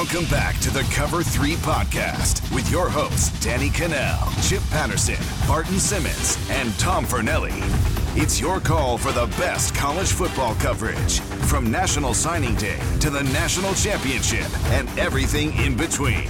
[0.00, 5.78] Welcome back to the Cover 3 podcast with your hosts, Danny Kanell, Chip Patterson, Barton
[5.78, 7.99] Simmons, and Tom Fornelli.
[8.22, 13.22] It's your call for the best college football coverage from National Signing Day to the
[13.22, 16.26] National Championship and everything in between.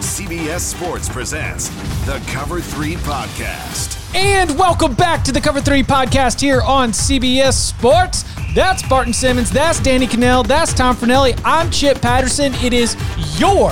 [0.00, 1.68] CBS Sports presents
[2.04, 4.12] the Cover 3 podcast.
[4.12, 8.24] And welcome back to the Cover 3 podcast here on CBS Sports.
[8.56, 9.52] That's Barton Simmons.
[9.52, 10.44] That's Danny Kanell.
[10.44, 11.40] That's Tom Fornelli.
[11.44, 12.54] I'm Chip Patterson.
[12.54, 12.96] It is
[13.38, 13.70] your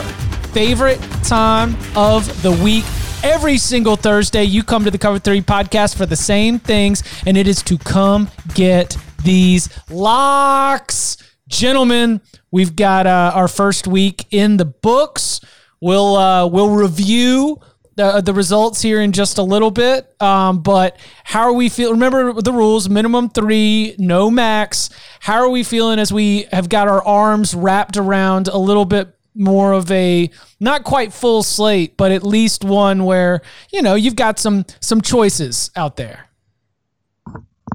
[0.52, 2.84] favorite time of the week.
[3.24, 7.36] Every single Thursday, you come to the Cover 3 podcast for the same things, and
[7.36, 11.16] it is to come get these locks.
[11.48, 12.20] Gentlemen,
[12.52, 15.40] we've got uh, our first week in the books.
[15.80, 17.60] We'll uh, we'll review
[17.96, 20.14] the, the results here in just a little bit.
[20.22, 21.94] Um, but how are we feeling?
[21.94, 24.90] Remember the rules: minimum three, no max.
[25.18, 29.17] How are we feeling as we have got our arms wrapped around a little bit
[29.38, 33.40] more of a not quite full slate, but at least one where
[33.72, 36.28] you know you've got some some choices out there.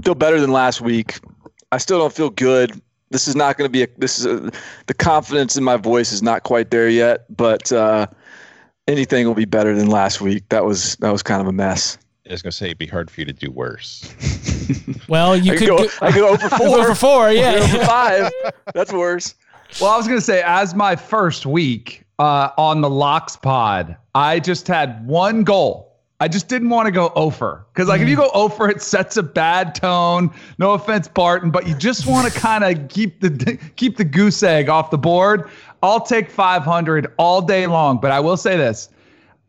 [0.04, 1.20] Feel better than last week.
[1.72, 2.80] I still don't feel good.
[3.10, 3.88] This is not going to be a.
[3.98, 4.52] This is a,
[4.88, 7.72] the confidence in my voice is not quite there yet, but.
[7.72, 8.08] Uh,
[8.88, 10.48] anything will be better than last week.
[10.50, 11.98] That was that was kind of a mess.
[12.28, 14.14] I was gonna say it'd be hard for you to do worse.
[15.10, 16.68] Well, you I could could go, go, I could go over four.
[16.80, 17.56] over four, yeah.
[17.62, 18.32] over five.
[18.74, 19.36] That's worse.
[19.80, 23.98] Well, I was going to say, as my first week uh, on the Locks pod,
[24.14, 25.92] I just had one goal.
[26.20, 29.18] I just didn't want to go over because, like, if you go over, it sets
[29.18, 30.32] a bad tone.
[30.58, 34.42] No offense, Barton, but you just want to kind of keep the keep the goose
[34.42, 35.50] egg off the board.
[35.82, 38.90] I'll take 500 all day long, but I will say this: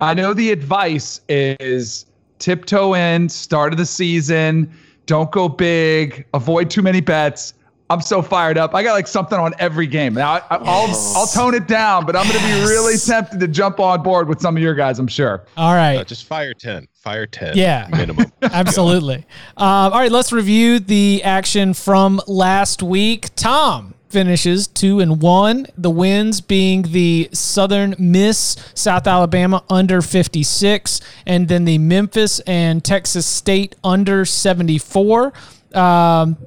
[0.01, 2.07] I know the advice is
[2.41, 4.73] tiptoe in, start of the season,
[5.07, 7.55] don't go big, avoid too many bets.
[7.91, 8.75] I'm so fired up.
[8.75, 10.15] I got like something on every game.
[10.15, 10.67] Now I, will
[11.17, 14.27] I'll tone it down, but I'm going to be really tempted to jump on board
[14.27, 14.99] with some of your guys.
[14.99, 15.45] I'm sure.
[15.57, 15.97] All right.
[15.97, 16.89] Uh, just fire ten.
[16.95, 17.57] Fire ten.
[17.57, 17.89] Yeah.
[17.91, 18.33] Minimum.
[18.43, 19.17] Absolutely.
[19.57, 23.35] Um, all right, let's review the action from last week.
[23.37, 25.67] Tom finishes two and one.
[25.77, 32.83] The wins being the Southern Miss, South Alabama under 56, and then the Memphis and
[32.83, 35.33] Texas State under 74.
[35.75, 36.39] Um,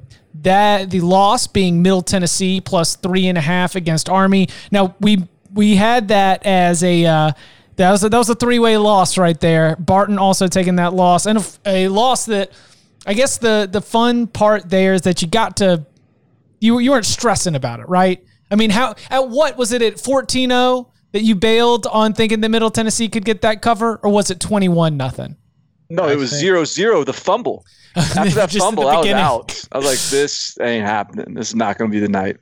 [0.42, 4.48] that the loss being Middle Tennessee plus three and a half against Army.
[4.70, 7.32] Now we we had that as a uh,
[7.76, 9.76] that was a, that was a three way loss right there.
[9.76, 12.52] Barton also taking that loss and a, a loss that
[13.06, 15.86] I guess the the fun part there is that you got to
[16.60, 18.24] you you weren't stressing about it, right?
[18.50, 22.48] I mean, how at what was it at 14-0 that you bailed on thinking that
[22.48, 25.36] Middle Tennessee could get that cover, or was it 21 nothing?
[25.90, 27.04] No, it was think- zero zero.
[27.04, 27.64] The fumble.
[27.96, 29.64] After that fumble, I was out.
[29.72, 31.34] I was like, this ain't happening.
[31.34, 32.36] This is not going to be the night.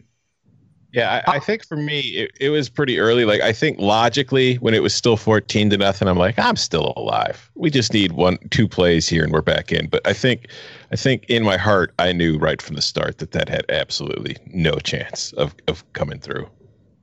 [0.93, 3.27] Yeah, I, I think for me it, it was pretty early.
[3.27, 6.95] Like I think logically, when it was still fourteen to nothing, I'm like, I'm still
[6.97, 7.51] alive.
[7.55, 9.89] We just need one, two plays here, and we're back in.
[9.89, 10.49] But I think,
[10.93, 14.37] I think in my heart, I knew right from the start that that had absolutely
[14.47, 16.49] no chance of of coming through.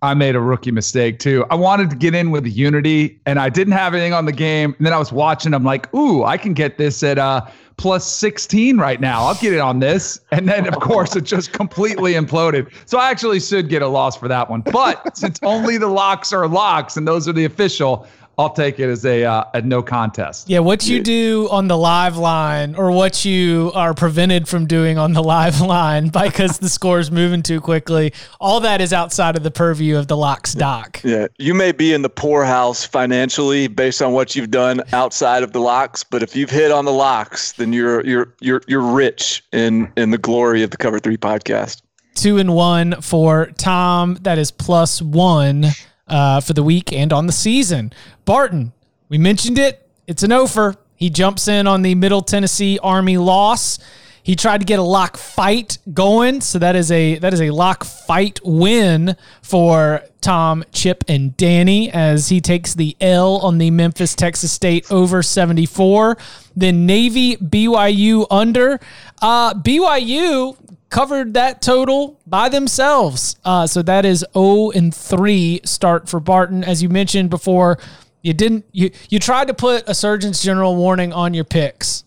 [0.03, 1.45] I made a rookie mistake too.
[1.49, 4.75] I wanted to get in with Unity, and I didn't have anything on the game.
[4.77, 5.53] And then I was watching.
[5.53, 7.45] I'm like, ooh, I can get this at uh,
[7.77, 9.23] plus 16 right now.
[9.23, 10.19] I'll get it on this.
[10.31, 12.69] And then, of course, it just completely imploded.
[12.85, 14.59] So I actually should get a loss for that one.
[14.59, 18.05] But since only the locks are locks, and those are the official,
[18.37, 20.49] I'll take it as a uh, a no contest.
[20.49, 24.97] Yeah, what you do on the live line or what you are prevented from doing
[24.97, 29.37] on the live line because the score is moving too quickly, all that is outside
[29.37, 30.99] of the purview of the locks doc.
[31.03, 35.51] Yeah, you may be in the poorhouse financially based on what you've done outside of
[35.51, 39.43] the locks, but if you've hit on the locks, then you're you're you're you're rich
[39.51, 41.81] in in the glory of the Cover Three podcast.
[42.15, 44.15] Two and one for Tom.
[44.21, 45.67] That is plus one
[46.07, 47.93] uh, for the week and on the season.
[48.25, 48.73] Barton,
[49.09, 49.87] we mentioned it.
[50.07, 50.75] It's an offer.
[50.95, 53.79] He jumps in on the Middle Tennessee Army loss.
[54.23, 57.51] He tried to get a lock fight going, so that is a that is a
[57.51, 63.69] lock fight win for Tom, Chip, and Danny as he takes the L on the
[63.69, 66.17] Memphis Texas State over 74.
[66.55, 68.79] Then Navy BYU under.
[69.21, 70.55] Uh, BYU
[70.93, 73.35] covered that total by themselves.
[73.43, 76.63] Uh, so that is 0 and 3 start for Barton.
[76.63, 77.79] As you mentioned before,
[78.21, 82.03] you didn't you you tried to put a Surgeon's General warning on your picks.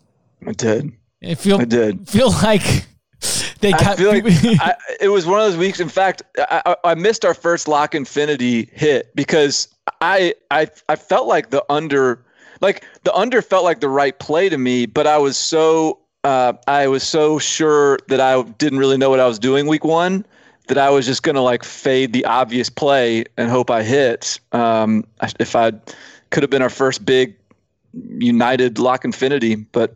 [0.47, 0.93] I did.
[1.21, 2.09] It feel I did.
[2.09, 2.63] feel like
[3.61, 5.81] they I feel like I, it was one of those weeks.
[5.81, 9.67] In fact, I, I I missed our first lock infinity hit because
[10.01, 12.25] I I I felt like the under,
[12.61, 16.53] like the under felt like the right play to me, but I was so uh,
[16.67, 20.27] I was so sure that I didn't really know what I was doing week one
[20.67, 24.41] that I was just gonna like fade the obvious play and hope I hit.
[24.51, 25.05] Um,
[25.39, 25.73] if I
[26.31, 27.37] could have been our first big
[28.19, 29.95] United lock infinity, but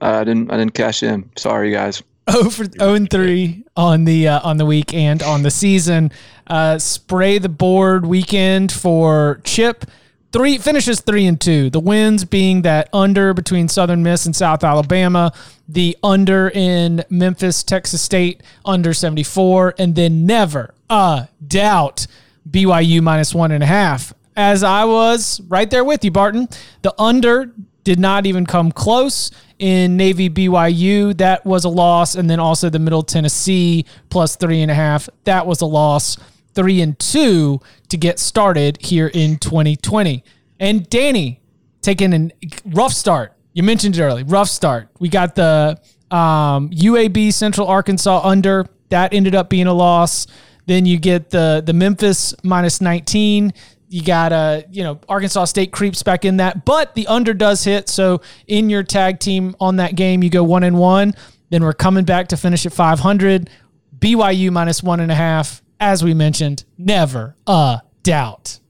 [0.00, 0.52] I didn't.
[0.52, 1.28] I didn't cash in.
[1.36, 2.02] Sorry, guys.
[2.30, 6.12] 0 for 0 and 3 on the uh, on the week and on the season.
[6.46, 9.84] Uh, spray the board weekend for Chip.
[10.32, 11.68] Three finishes three and two.
[11.68, 15.32] The wins being that under between Southern Miss and South Alabama,
[15.68, 22.06] the under in Memphis, Texas State, under 74, and then never a doubt
[22.50, 24.14] BYU minus one and a half.
[24.34, 26.48] As I was right there with you, Barton.
[26.80, 27.52] The under
[27.84, 31.16] did not even come close in Navy BYU.
[31.18, 32.14] That was a loss.
[32.14, 35.08] And then also the Middle Tennessee plus three and a half.
[35.24, 36.16] That was a loss.
[36.54, 37.60] Three and two
[37.92, 40.24] to get started here in 2020.
[40.58, 41.40] And Danny
[41.82, 42.30] taking a
[42.64, 43.34] rough start.
[43.52, 44.22] You mentioned it early.
[44.22, 44.88] Rough start.
[44.98, 45.78] We got the
[46.10, 48.66] um, UAB Central Arkansas under.
[48.88, 50.26] That ended up being a loss.
[50.64, 53.52] Then you get the the Memphis minus 19.
[53.88, 57.62] You got a you know, Arkansas State creeps back in that, but the under does
[57.62, 57.90] hit.
[57.90, 61.14] So in your tag team on that game, you go one and one.
[61.50, 63.50] Then we're coming back to finish at 500.
[63.98, 65.62] BYU minus one and a half.
[65.84, 68.60] As we mentioned, never a doubt.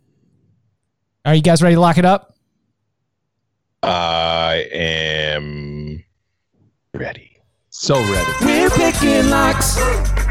[1.27, 2.39] Are you guys ready to lock it up?
[3.83, 6.03] I am
[6.95, 7.37] ready.
[7.69, 8.33] So ready.
[8.41, 9.79] We're picking locks.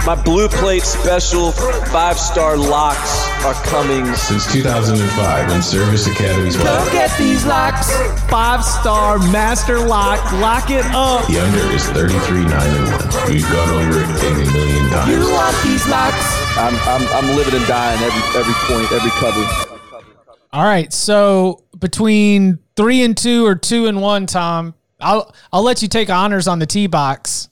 [0.07, 4.11] My blue plate special five star locks are coming.
[4.15, 7.91] Since 2005, when Service Academy's Come get these locks.
[8.27, 10.31] Five star master lock.
[10.33, 11.27] Lock it up.
[11.27, 13.31] The under is 33 9 and 1.
[13.31, 15.11] We've gone over it a million times.
[15.11, 16.40] You want these locks.
[16.61, 19.43] I'm, I'm, I'm living and dying every every point, every cover.
[20.53, 20.91] All right.
[20.93, 26.09] So between three and two or two and one, Tom, I'll I'll let you take
[26.09, 27.49] honors on the tee box.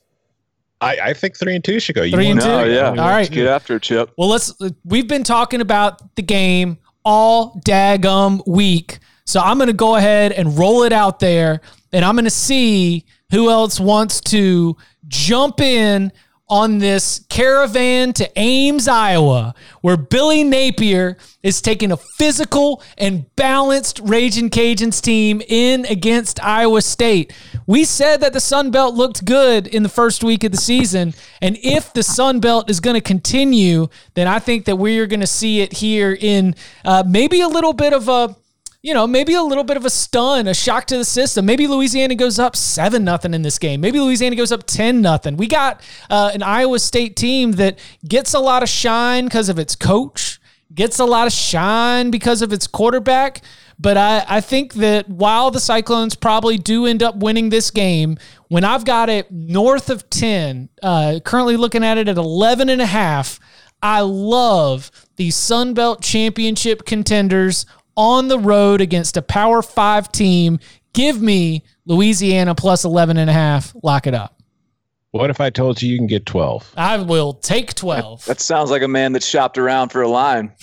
[0.81, 2.03] I, I think 3 and 2 should go.
[2.03, 2.55] You Three and want two?
[2.55, 3.17] to- Oh yeah, All right.
[3.17, 4.11] Let's get after it, Chip.
[4.17, 4.53] Well, let's.
[4.85, 10.31] We've been talking about the game all daggum week, so I'm going to go ahead
[10.31, 11.59] and roll it out there,
[11.91, 14.77] and I'm going to see who else wants to
[15.09, 16.13] jump in
[16.49, 23.99] on this caravan to Ames, Iowa, where Billy Napier is taking a physical and balanced
[24.03, 27.31] Raging Cajuns team in against Iowa State.
[27.67, 31.13] We said that the Sun Belt looked good in the first week of the season,
[31.41, 35.07] and if the Sun Belt is going to continue, then I think that we are
[35.07, 38.35] going to see it here in uh, maybe a little bit of a
[38.81, 41.45] you know, maybe a little bit of a stun, a shock to the system.
[41.45, 43.81] Maybe Louisiana goes up seven nothing in this game.
[43.81, 45.35] Maybe Louisiana goes up ten nothing.
[45.35, 47.77] We got uh, an Iowa State team that
[48.07, 50.39] gets a lot of shine because of its coach,
[50.73, 53.41] gets a lot of shine because of its quarterback.
[53.81, 58.17] But I, I think that while the Cyclones probably do end up winning this game,
[58.49, 62.81] when I've got it north of 10, uh, currently looking at it at 11 and
[62.81, 63.39] a half,
[63.81, 67.65] I love the Sun Belt Championship contenders
[67.99, 70.57] on the road against a Power 5 team.
[70.93, 73.75] Give me Louisiana plus 11 and a half.
[73.83, 74.41] Lock it up.
[75.11, 76.75] What if I told you you can get 12?
[76.77, 78.25] I will take 12.
[78.25, 80.53] That sounds like a man that shopped around for a line.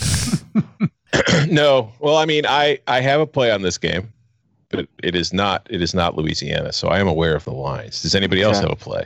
[1.49, 1.93] no.
[2.01, 4.13] Well, I mean, I I have a play on this game,
[4.71, 8.03] but it is not it is not Louisiana, so I am aware of the lines.
[8.03, 9.05] Does anybody else have a play?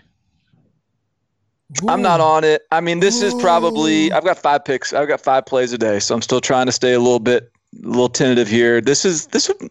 [1.87, 2.63] I'm not on it.
[2.73, 4.93] I mean, this is probably I've got five picks.
[4.93, 7.51] I've got five plays a day, so I'm still trying to stay a little bit,
[7.77, 8.81] a little tentative here.
[8.81, 9.71] This is this would,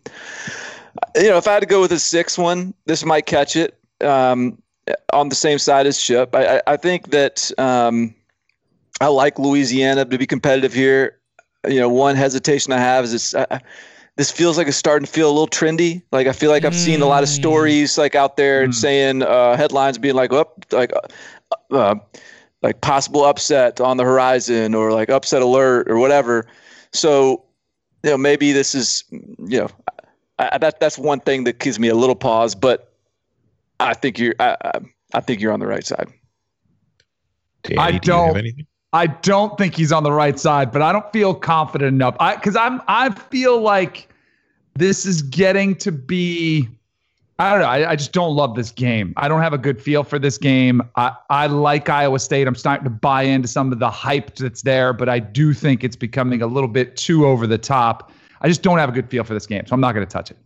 [1.16, 3.78] you know, if I had to go with a six one, this might catch it.
[4.02, 4.62] Um,
[5.14, 8.14] on the same side as Chip, I I, I think that um,
[9.02, 11.18] I like Louisiana to be competitive here.
[11.68, 13.36] You know, one hesitation I have is.
[13.36, 13.62] I,
[14.20, 16.02] this feels like it's starting to feel a little trendy.
[16.12, 19.56] Like I feel like I've seen a lot of stories like out there saying uh,
[19.56, 20.92] headlines being like, "Up, like,
[21.72, 21.96] uh, uh,
[22.62, 26.46] like possible upset on the horizon," or like upset alert, or whatever.
[26.92, 27.46] So,
[28.04, 29.70] you know, maybe this is, you know,
[30.38, 32.56] I, I, that that's one thing that gives me a little pause.
[32.56, 32.94] But
[33.80, 34.72] I think you're, I, I,
[35.14, 36.08] I think you're on the right side.
[37.64, 38.66] Danny, I do you don't- have anything?
[38.92, 42.16] I don't think he's on the right side, but I don't feel confident enough.
[42.20, 44.10] I because I'm I feel like
[44.74, 46.68] this is getting to be.
[47.40, 47.68] I don't know.
[47.68, 49.14] I, I just don't love this game.
[49.16, 50.82] I don't have a good feel for this game.
[50.98, 52.48] I, I like Iowa State.
[52.48, 55.86] I'm starting to buy into some of the hype that's there, but I do think
[55.86, 58.12] it's becoming a little bit too over the top.
[58.42, 60.12] I just don't have a good feel for this game, so I'm not going to
[60.12, 60.38] touch it.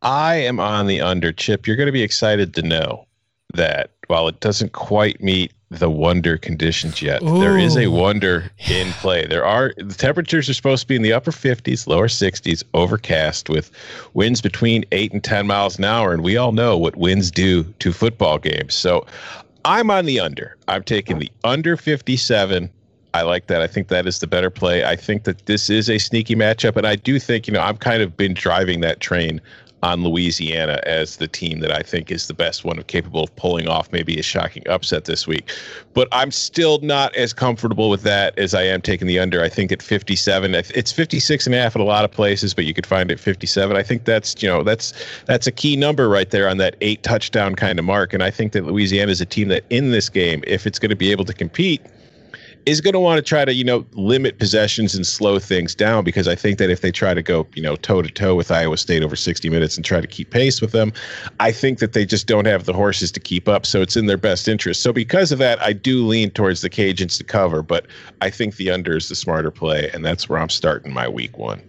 [0.00, 1.66] I am on the under chip.
[1.66, 3.06] You're going to be excited to know
[3.52, 8.90] that while it doesn't quite meet the wonder conditions yet, there is a wonder in
[8.92, 9.26] play.
[9.26, 13.50] There are the temperatures are supposed to be in the upper 50s, lower 60s, overcast
[13.50, 13.70] with
[14.14, 17.64] winds between 8 and 10 miles an hour and we all know what winds do
[17.64, 18.74] to football games.
[18.74, 19.06] So
[19.64, 20.56] I'm on the under.
[20.68, 22.70] I'm taking the under 57.
[23.14, 23.60] I like that.
[23.60, 24.84] I think that is the better play.
[24.84, 27.80] I think that this is a sneaky matchup, and I do think you know I've
[27.80, 29.40] kind of been driving that train
[29.82, 33.68] on Louisiana as the team that I think is the best one capable of pulling
[33.68, 35.50] off maybe a shocking upset this week.
[35.94, 39.42] But I'm still not as comfortable with that as I am taking the under.
[39.42, 42.64] I think at 57, it's 56 and a half at a lot of places, but
[42.64, 43.76] you could find it 57.
[43.76, 44.92] I think that's you know that's
[45.26, 48.12] that's a key number right there on that eight touchdown kind of mark.
[48.12, 50.90] And I think that Louisiana is a team that in this game, if it's going
[50.90, 51.82] to be able to compete
[52.68, 56.04] is going to want to try to you know limit possessions and slow things down
[56.04, 58.50] because I think that if they try to go you know toe to toe with
[58.50, 60.92] Iowa State over 60 minutes and try to keep pace with them,
[61.40, 63.64] I think that they just don't have the horses to keep up.
[63.64, 64.82] So it's in their best interest.
[64.82, 67.86] So because of that, I do lean towards the Cajuns to cover, but
[68.20, 71.38] I think the under is the smarter play, and that's where I'm starting my week
[71.38, 71.62] one.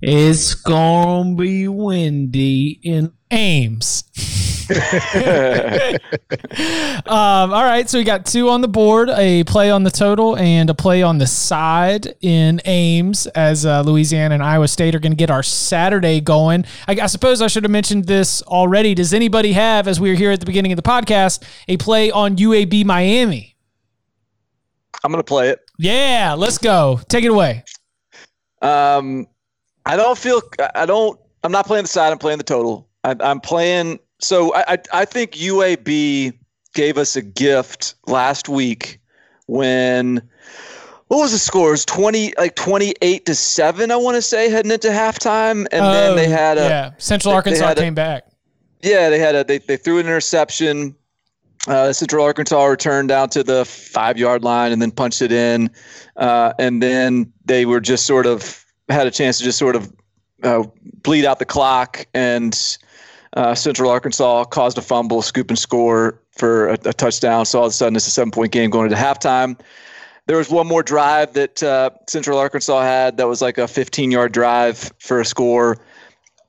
[0.00, 4.04] It's gonna be windy in Ames.
[4.70, 4.76] um,
[7.06, 10.68] all right, so we got two on the board, a play on the total and
[10.68, 15.12] a play on the side in Ames as uh, Louisiana and Iowa State are going
[15.12, 16.66] to get our Saturday going.
[16.86, 18.94] I, I suppose I should have mentioned this already.
[18.94, 22.10] Does anybody have, as we were here at the beginning of the podcast, a play
[22.10, 23.56] on UAB Miami?
[25.02, 25.60] I'm gonna play it.
[25.78, 27.00] Yeah, let's go.
[27.08, 27.64] Take it away.
[28.60, 29.28] Um,
[29.88, 30.40] I don't feel.
[30.74, 31.18] I don't.
[31.42, 32.12] I'm not playing the side.
[32.12, 32.88] I'm playing the total.
[33.04, 33.98] I, I'm playing.
[34.20, 36.38] So I, I I think UAB
[36.74, 39.00] gave us a gift last week
[39.46, 40.16] when
[41.08, 41.84] what was the scores?
[41.84, 43.90] Twenty like twenty eight to seven.
[43.90, 46.90] I want to say heading into halftime, and then they Oh, had a yeah.
[46.98, 48.26] Central Arkansas had a- came back.
[48.82, 50.94] yeah, they had a they, they threw an interception.
[51.66, 55.70] Uh, Central Arkansas returned down to the five yard line and then punched it in,
[56.16, 59.92] uh, and then they were just sort of had a chance to just sort of
[60.42, 60.64] uh,
[61.02, 62.78] bleed out the clock, and
[63.34, 67.44] uh, Central Arkansas caused a fumble, scoop and score for a, a touchdown.
[67.44, 69.58] So all of a sudden, it's a seven point game going into halftime.
[70.26, 74.10] There was one more drive that uh, Central Arkansas had that was like a 15
[74.10, 75.78] yard drive for a score.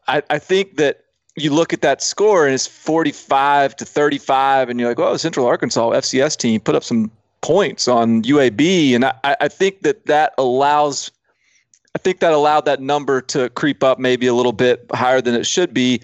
[0.07, 1.05] I, I think that
[1.35, 5.45] you look at that score and it's 45 to 35, and you're like, well, Central
[5.45, 10.33] Arkansas FCS team put up some points on UAB, and I, I think that that
[10.37, 11.11] allows,
[11.95, 15.33] I think that allowed that number to creep up maybe a little bit higher than
[15.33, 16.01] it should be.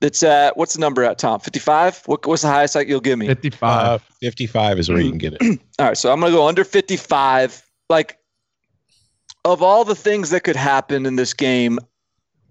[0.00, 1.40] That's at what's the number at Tom?
[1.40, 2.02] 55.
[2.06, 3.28] What, what's the highest like you'll give me?
[3.28, 3.86] 55.
[3.86, 5.60] Uh, 55 is where you can get it.
[5.78, 7.62] All right, so I'm gonna go under 55.
[7.88, 8.18] Like,
[9.44, 11.78] of all the things that could happen in this game,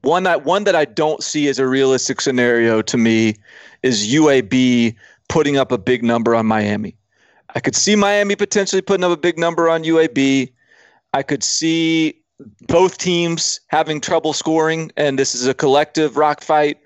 [0.02, 3.36] one that one that I don't see as a realistic scenario to me
[3.84, 4.96] is UAB
[5.30, 6.96] putting up a big number on Miami.
[7.54, 10.52] I could see Miami potentially putting up a big number on UAB.
[11.14, 12.21] I could see
[12.68, 16.78] both teams having trouble scoring, and this is a collective rock fight.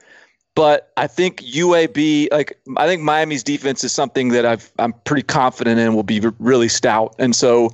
[0.56, 5.24] But I think UAB, like I think Miami's defense is something that I've I'm pretty
[5.24, 7.72] confident in will be really stout, and so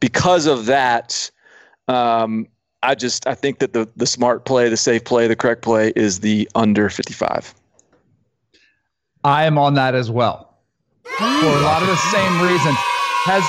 [0.00, 1.30] because of that,
[1.88, 2.46] um,
[2.82, 5.92] I just I think that the the smart play, the safe play, the correct play
[5.96, 7.54] is the under 55.
[9.24, 10.48] I am on that as well
[11.04, 12.76] for a lot of the same reasons.
[13.24, 13.44] Has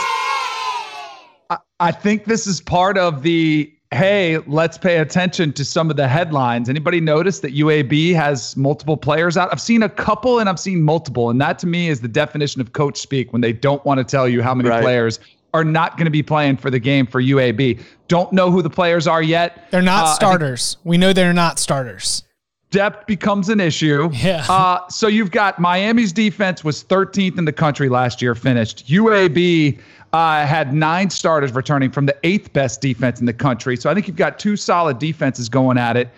[1.49, 5.95] I, I think this is part of the hey, let's pay attention to some of
[5.95, 6.69] the headlines.
[6.69, 9.49] Anybody notice that UAB has multiple players out?
[9.51, 12.61] I've seen a couple and I've seen multiple, and that to me is the definition
[12.61, 14.83] of coach speak when they don't want to tell you how many Right.
[14.83, 15.19] players
[15.55, 17.81] are not going to be playing for the game for UAB.
[18.07, 19.65] Don't know who the players are yet.
[19.71, 20.77] They're not Uh, starters.
[20.83, 22.21] We know they're not starters.
[22.69, 24.11] depth becomes an issue.
[24.13, 24.45] Yeah.
[24.47, 28.87] Uh, so you've got Miami's defense was 13th in the country last year, finished.
[28.87, 29.79] UAB
[30.13, 33.77] uh, had nine starters returning from the eighth best defense in the country.
[33.77, 36.09] So I think you've got two solid defenses going at it.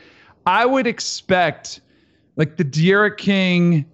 [0.45, 1.81] I would expect
[2.37, 3.85] like the D'Eriq King,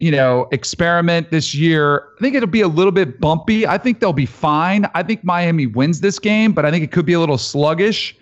[0.00, 2.08] you know, experiment this year.
[2.18, 3.66] I think it'll be a little bit bumpy.
[3.66, 4.86] I think they'll be fine.
[4.94, 8.16] I think Miami wins this game, but I think it could be a little sluggish.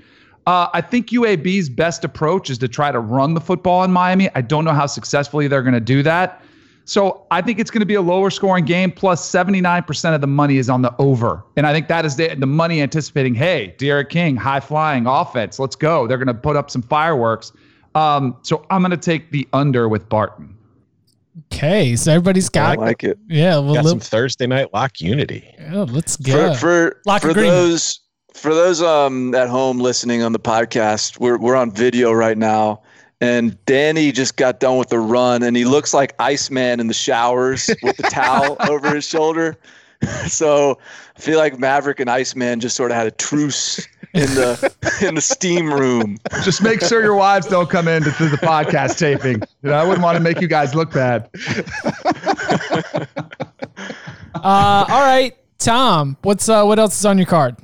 [0.46, 4.28] Uh, I think UAB's best approach is to try to run the football in Miami.
[4.34, 6.42] I don't know how successfully they're going to do that.
[6.84, 8.90] So I think it's going to be a lower scoring game.
[8.90, 11.44] Plus, 79% of the money is on the over.
[11.56, 15.58] And I think that is the, the money anticipating, hey, D'Eriq King, high flying offense.
[15.58, 16.06] Let's go.
[16.06, 17.52] They're going to put up some fireworks.
[17.94, 20.56] Um, so I'm going to take the under with Barton.
[21.52, 22.78] Okay, so everybody's got.
[22.78, 23.18] I like it.
[23.28, 25.54] Yeah, well, Got look, some Thursday night lock unity.
[25.58, 26.54] yeah, let's go.
[26.54, 28.00] For for, Lock for those
[28.34, 32.82] for those um at home listening on the podcast, we're we're on video right now.
[33.20, 36.94] And Danny just got done with the run, and he looks like Iceman in the
[36.94, 39.56] showers with the towel over his shoulder.
[40.28, 40.78] So
[41.14, 44.74] I feel like Maverick and Iceman just sort of had a truce in the
[45.06, 46.16] in the steam room.
[46.42, 49.42] Just make sure your wives don't come in to, to the podcast taping.
[49.62, 51.28] You know, I wouldn't want to make you guys look bad.
[54.34, 56.16] Uh, all right, Tom.
[56.22, 57.56] What's uh, what else is on your card?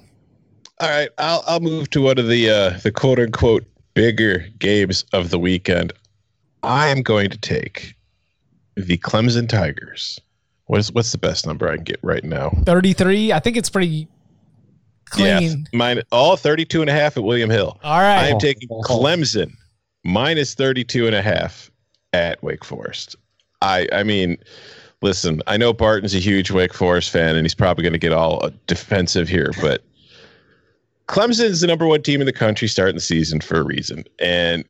[0.79, 3.65] All right, I'll I'll move to one of the uh, the quote unquote
[3.97, 5.93] bigger games of the weekend.
[6.63, 7.95] I am going to take
[8.77, 10.21] the Clemson Tigers.
[10.67, 12.51] What's what's the best number I can get right now?
[12.65, 13.33] Thirty-three.
[13.33, 14.07] I think it's pretty
[15.07, 15.67] clean.
[15.73, 17.79] Yeah, mine all 32 and a half at William Hill.
[17.83, 18.19] All right.
[18.19, 19.53] I am taking Clemson
[20.05, 21.71] minus 32 and a half
[22.13, 23.17] at Wake Forest.
[23.63, 24.37] I I mean,
[25.03, 28.13] listen, I know Barton's a huge Wake Forest fan and he's probably going to get
[28.13, 29.85] all defensive here, but
[31.09, 34.05] Clemson is the number one team in the country starting the season for a reason.
[34.19, 34.65] And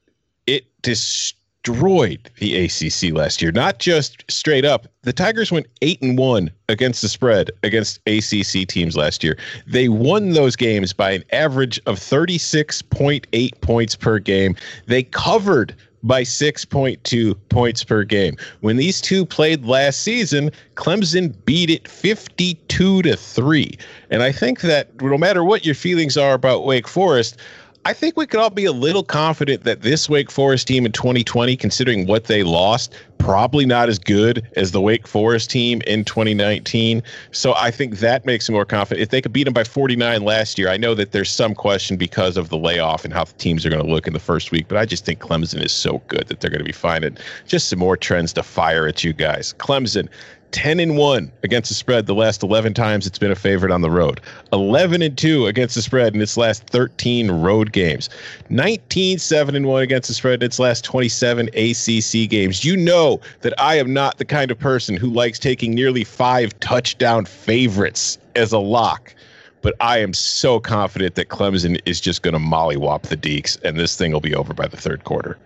[0.46, 3.52] it destroyed the ACC last year.
[3.52, 4.86] Not just straight up.
[5.02, 9.38] The Tigers went 8 and 1 against the spread against ACC teams last year.
[9.66, 14.56] They won those games by an average of 36.8 points per game.
[14.86, 18.36] They covered by 6.2 points per game.
[18.60, 23.78] When these two played last season, Clemson beat it 52 to 3.
[24.10, 27.38] And I think that no matter what your feelings are about Wake Forest,
[27.86, 30.90] I think we could all be a little confident that this Wake Forest team in
[30.90, 36.04] 2020, considering what they lost, probably not as good as the Wake Forest team in
[36.04, 37.00] 2019.
[37.30, 39.02] So I think that makes me more confident.
[39.02, 41.96] If they could beat them by 49 last year, I know that there's some question
[41.96, 44.50] because of the layoff and how the teams are going to look in the first
[44.50, 47.04] week, but I just think Clemson is so good that they're going to be fine.
[47.04, 49.54] And just some more trends to fire at you guys.
[49.60, 50.08] Clemson.
[50.52, 53.82] 10 and 1 against the spread the last 11 times it's been a favorite on
[53.82, 54.20] the road.
[54.52, 58.08] 11 and 2 against the spread in its last 13 road games.
[58.48, 62.64] 19 7 and 1 against the spread in its last 27 ACC games.
[62.64, 66.58] You know that I am not the kind of person who likes taking nearly 5
[66.60, 69.14] touchdown favorites as a lock.
[69.62, 73.78] But I am so confident that Clemson is just going to mollywop the Deacs, and
[73.78, 75.38] this thing will be over by the third quarter.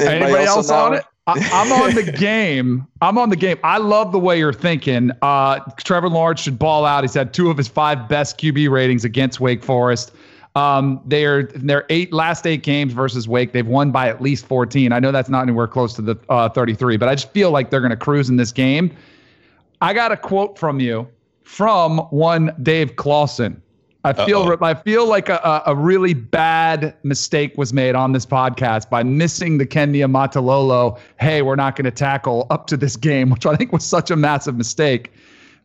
[0.00, 1.04] Anybody, else on, it?
[1.26, 2.86] I, I'm on the game.
[3.00, 3.58] I'm on the game.
[3.64, 5.10] I love the way you're thinking.
[5.22, 7.04] Uh, Trevor Lawrence should ball out.
[7.04, 10.12] He's had two of his five best QB ratings against Wake Forest.
[10.56, 13.52] Um, they're they're eight last eight games versus Wake.
[13.52, 14.92] They've won by at least 14.
[14.92, 17.70] I know that's not anywhere close to the uh, 33, but I just feel like
[17.70, 18.94] they're going to cruise in this game.
[19.80, 21.08] I got a quote from you
[21.42, 23.60] from one Dave Clawson.
[24.04, 24.58] I feel Uh-oh.
[24.60, 29.02] I feel like a, a a really bad mistake was made on this podcast by
[29.02, 30.98] missing the Ken Niumatalolo.
[31.18, 34.10] Hey, we're not going to tackle up to this game, which I think was such
[34.10, 35.12] a massive mistake.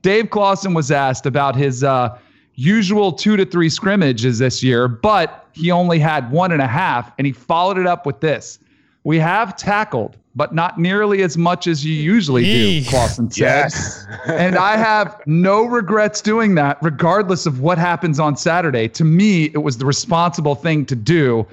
[0.02, 2.18] Dave Clawson was asked about his uh,
[2.56, 7.12] usual two to three scrimmages this year, but he only had one and a half,
[7.18, 8.58] and he followed it up with this:
[9.04, 12.86] "We have tackled, but not nearly as much as you usually do." Yee.
[12.86, 13.72] Clawson said
[14.26, 18.88] and I have no regrets doing that, regardless of what happens on Saturday.
[18.88, 21.46] To me, it was the responsible thing to do.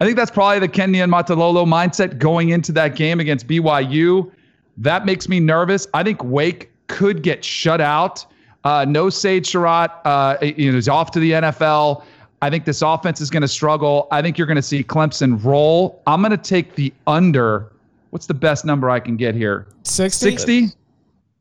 [0.00, 4.32] I think that's probably the Ken Niumatalolo mindset going into that game against BYU.
[4.78, 5.86] That makes me nervous.
[5.92, 8.24] I think Wake could get shut out.
[8.64, 12.04] Uh, no Sage Surratt, uh, you know, is off to the NFL.
[12.42, 14.08] I think this offense is going to struggle.
[14.10, 16.02] I think you're going to see Clemson roll.
[16.08, 17.70] I'm going to take the under.
[18.12, 19.66] What's the best number I can get here?
[19.84, 20.36] 60?
[20.36, 20.68] 60?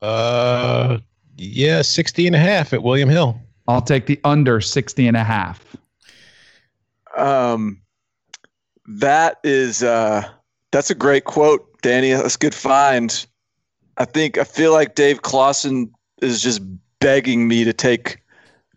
[0.02, 1.00] Uh,
[1.36, 3.38] yeah, 60 and a half at William Hill.
[3.68, 5.76] I'll take the under 60 and a half.
[7.18, 7.82] Um,
[8.88, 10.24] that is uh,
[10.72, 12.14] that's a great quote, Danny.
[12.14, 13.26] That's a good find.
[13.98, 16.62] I think I feel like Dave Clawson is just
[17.02, 18.21] begging me to take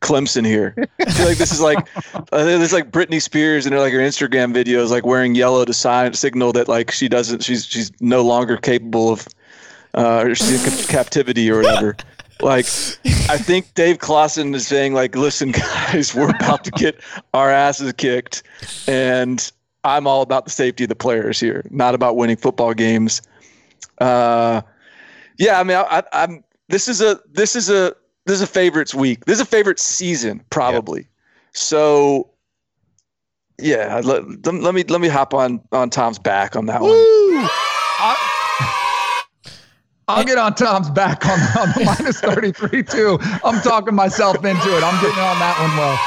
[0.04, 0.74] Clemson here.
[1.00, 3.92] I feel like this is like uh, this is like Britney Spears and her like
[3.92, 7.90] her Instagram videos, like wearing yellow to sign signal that like she doesn't she's she's
[8.00, 9.26] no longer capable of
[9.94, 11.96] uh, or she's in cap- captivity or whatever.
[12.40, 12.66] Like,
[13.30, 17.00] I think Dave Clawson is saying, like, listen, guys, we're about to get
[17.32, 18.42] our asses kicked,
[18.88, 19.50] and
[19.84, 23.22] I'm all about the safety of the players here, not about winning football games.
[23.98, 24.62] Uh,
[25.38, 26.44] yeah, I mean, I, I, I'm.
[26.68, 27.94] This is a this is a
[28.26, 29.24] this is a favorites week.
[29.24, 31.08] This is a favorite season, probably.
[31.52, 32.30] So,
[33.60, 37.48] yeah, let, let, let me let me hop on on Tom's back on that one.
[40.06, 43.18] I'll get on Tom's back on, on the minus 33 too.
[43.42, 44.82] I'm talking myself into it.
[44.82, 45.98] I'm getting on that one well.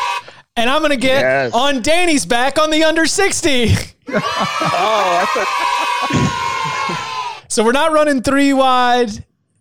[0.56, 1.54] And I'm going to get Yes.
[1.54, 3.70] on Danny's back on the under 60.
[4.10, 9.10] Oh, I thought So we're not running three wide.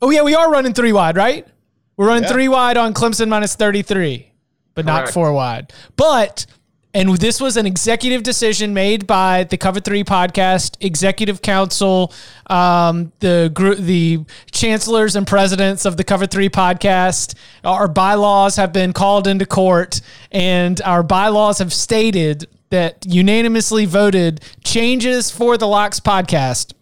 [0.03, 1.47] Oh, yeah, we are running three wide, right?
[1.97, 2.33] We're running Yeah.
[2.33, 4.33] three wide on Clemson minus 33,
[4.75, 5.73] but not four wide.
[5.97, 6.45] But,
[6.93, 12.13] and this was an executive decision made by the Cover Three podcast, executive council,
[12.49, 17.35] um, the group, the chancellors and presidents of the Cover Three podcast.
[17.65, 24.41] Our bylaws have been called into court, and our bylaws have stated that unanimously voted
[24.65, 26.73] changes for the Locks podcast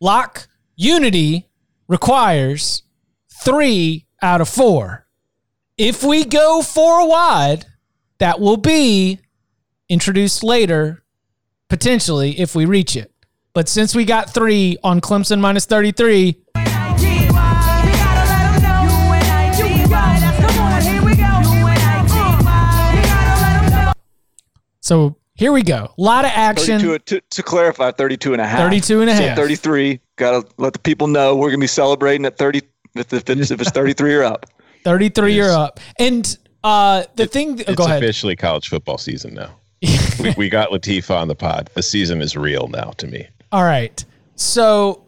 [0.00, 1.48] Lock Unity
[1.88, 2.82] requires
[3.42, 5.06] three out of four.
[5.78, 7.64] If we go four wide,
[8.18, 9.18] that will be
[9.88, 11.02] introduced later,
[11.68, 13.12] potentially, if we reach it.
[13.54, 16.36] But since we got three on Clemson minus 33,
[24.80, 25.92] so here we go.
[25.96, 26.80] A lot of action.
[26.80, 28.60] to, to clarify, 32 and a half.
[28.60, 29.36] 32 and a half.
[29.36, 29.98] 33.
[30.16, 32.60] Got to let the people know we're going to be celebrating at 30
[32.94, 34.46] if, if, it's, if it's 33 or up.
[34.84, 35.80] 33 you're up.
[35.98, 38.02] And uh, the thing, oh, go ahead.
[38.02, 39.56] officially college football season now.
[40.20, 41.70] we, we got Latifa on the pod.
[41.74, 43.28] The season is real now to me.
[43.52, 44.04] All right.
[44.34, 45.04] So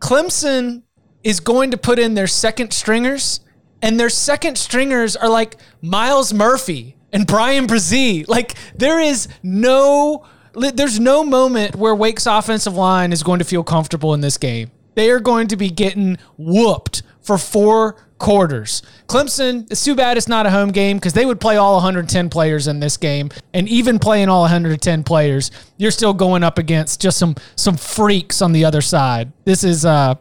[0.00, 0.82] Clemson
[1.22, 3.40] is going to put in their second stringers,
[3.82, 8.26] and their second stringers are like Myles Murphy and Bryan Bresee.
[8.28, 13.64] Like there is no there's no moment where Wake's offensive line is going to feel
[13.64, 14.70] comfortable in this game.
[14.94, 18.82] They are going to be getting whooped for four quarters.
[19.06, 22.30] Clemson, it's too bad it's not a home game because they would play all 110
[22.30, 23.30] players in this game.
[23.52, 28.40] And even playing all 110 players, you're still going up against just some some freaks
[28.40, 29.32] on the other side.
[29.44, 30.14] This is uh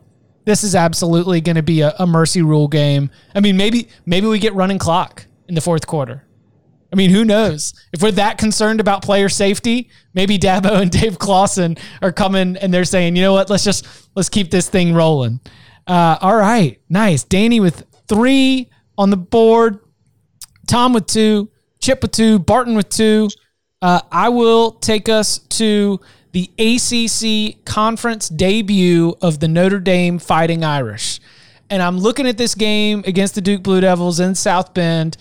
[0.46, 3.10] this is absolutely going to be a, a mercy rule game.
[3.34, 6.26] I mean, maybe maybe we get running clock in the fourth quarter.
[6.92, 7.74] I mean, who knows?
[7.92, 12.72] If we're that concerned about player safety, maybe Dabo and Dave Clawson are coming and
[12.74, 15.40] they're saying, you know what, let's just let's keep this thing rolling.
[15.88, 17.24] Uh, all right, nice.
[17.24, 19.80] Danny with three on the board,
[20.68, 21.50] Tom with two,
[21.82, 23.30] Chip with two, Barton with two.
[23.82, 26.00] Uh, I will take us to
[26.32, 31.20] the ACC conference debut of the Notre Dame Fighting Irish.
[31.70, 35.18] And I'm looking at this game against the Duke Blue Devils in South Bend,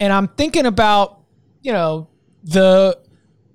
[0.00, 1.20] and I'm thinking about,
[1.62, 2.08] you know,
[2.44, 2.98] the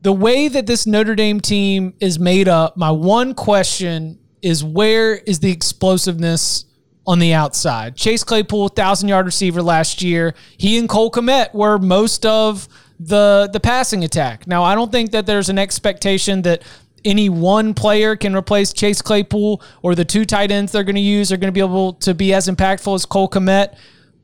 [0.01, 2.75] the way that this Notre Dame team is made up.
[2.75, 6.65] My one question is where is the explosiveness
[7.05, 7.95] on the outside?
[7.95, 10.33] Chase Claypool, thousand yard receiver last year.
[10.57, 12.67] He and Cole Kmet were most of
[12.99, 14.47] the the passing attack.
[14.47, 16.63] Now I don't think that there's an expectation that
[17.03, 21.01] any one player can replace Chase Claypool or the two tight ends they're going to
[21.01, 23.75] use are going to be able to be as impactful as Cole Kmet.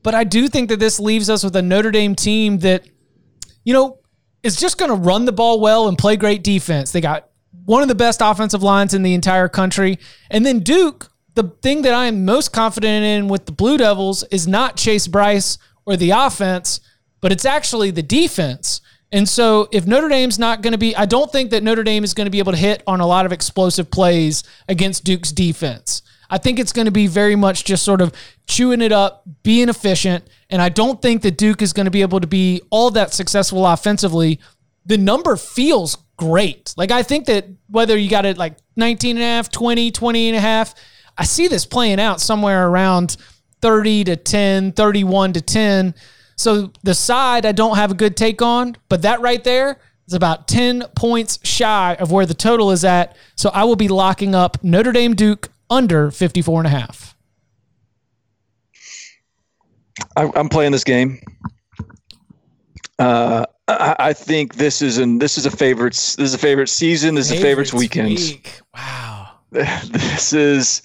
[0.03, 2.87] But I do think that this leaves us with a Notre Dame team that,
[3.63, 3.99] you know,
[4.43, 6.91] is just going to run the ball well and play great defense.
[6.91, 7.29] They got
[7.67, 9.99] one of the best offensive lines in the entire country.
[10.31, 14.23] And then Duke, the thing that I am most confident in with the Blue Devils
[14.31, 16.79] is not Chase Brice or the offense,
[17.19, 18.79] but it's actually the defense.
[19.11, 22.05] And so if Notre Dame's not going to be, I don't think that Notre Dame
[22.05, 25.33] is going to be able to hit on a lot of explosive plays against Duke's
[25.33, 26.03] defense.
[26.29, 28.13] I think it's going to be very much just sort of
[28.47, 30.25] chewing it up, being efficient.
[30.49, 33.13] And I don't think that Duke is going to be able to be all that
[33.13, 34.39] successful offensively.
[34.85, 36.73] The number feels great.
[36.77, 40.27] Like, I think that whether you got it like 19 and a half, 20, 20
[40.29, 40.75] and a half,
[41.17, 43.17] I see this playing out somewhere around
[43.61, 45.95] 30 to 10, 31 to 10.
[46.35, 50.13] So the side I don't have a good take on, but that right there is
[50.13, 53.15] about 10 points shy of where the total is at.
[53.35, 57.15] So I will be locking up Notre Dame Duke under 54 and a half.
[60.15, 61.19] I'm playing this game.
[62.99, 65.93] Uh, I, I think this is an this is a favorite.
[65.93, 67.15] This is a favorite season.
[67.15, 68.09] This is a favorites weekend.
[68.09, 68.61] week.
[68.73, 69.31] Wow.
[69.51, 70.81] This is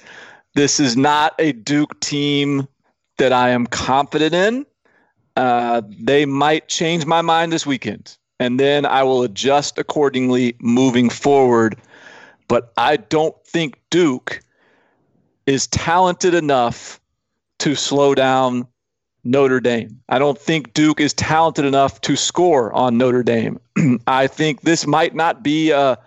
[0.55, 2.69] this is not a Duke team
[3.19, 4.67] that I am confident in.
[5.37, 11.11] Uh, they might change my mind this weekend, and then I will adjust accordingly moving
[11.11, 11.77] forward.
[12.49, 14.43] But I don't think Duke
[15.47, 17.01] is talented enough
[17.61, 18.69] to slow down
[19.25, 20.01] Notre Dame.
[20.09, 23.61] I don't think Duke is talented enough to score on Notre Dame.
[24.07, 25.99] I think this might not be a,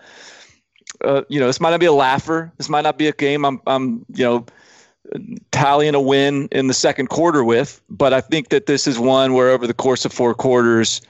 [1.04, 2.52] uh, you know, this might not be a laugher.
[2.58, 4.46] This might not be a game I'm, I'm, you know,
[5.52, 7.82] tallying a win in the second quarter with.
[7.90, 11.02] But I think that this is one where over the course of four quarters,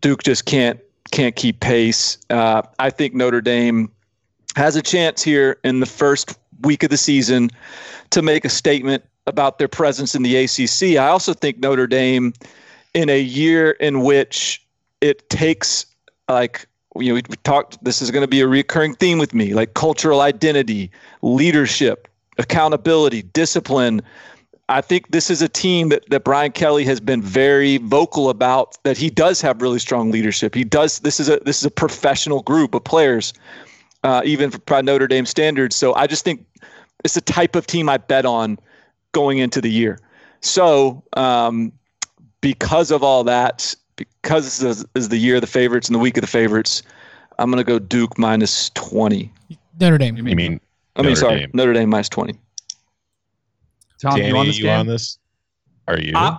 [0.00, 0.80] Duke just can't
[1.12, 2.18] can't keep pace.
[2.30, 3.90] Uh, I think Notre Dame
[4.56, 7.50] has a chance here in the first week of the season
[8.10, 10.98] to make a statement about their presence in the ACC.
[10.98, 12.32] I also think Notre Dame,
[12.94, 14.64] in a year in which
[15.00, 15.86] it takes
[16.28, 19.52] like you know we talked this is going to be a recurring theme with me
[19.52, 22.08] like cultural identity leadership
[22.38, 24.00] accountability discipline.
[24.68, 28.82] I think this is a team that, that brian kelly has been very vocal about
[28.84, 30.54] that he does have really strong leadership.
[30.54, 33.34] He does this is a this is a professional group of players
[34.04, 35.76] uh, even for notre dame standards.
[35.76, 36.46] So i just think
[37.04, 38.58] it's the type of team i bet on
[39.16, 39.98] going into the year
[40.40, 41.72] so um,
[42.40, 45.98] because of all that because this is, is, the year of the favorites and the
[45.98, 46.82] week of the favorites,
[47.38, 49.32] I'm going to go Duke minus 20.
[49.80, 50.16] Notre Dame.
[50.16, 50.30] You mean?
[50.30, 50.60] You mean
[50.96, 51.50] I mean, Notre sorry, Dame.
[51.54, 52.38] Notre Dame minus 20.
[54.00, 54.58] Tom, Danny, you on this?
[54.58, 55.18] You on this?
[55.88, 56.12] Are you?
[56.14, 56.36] I,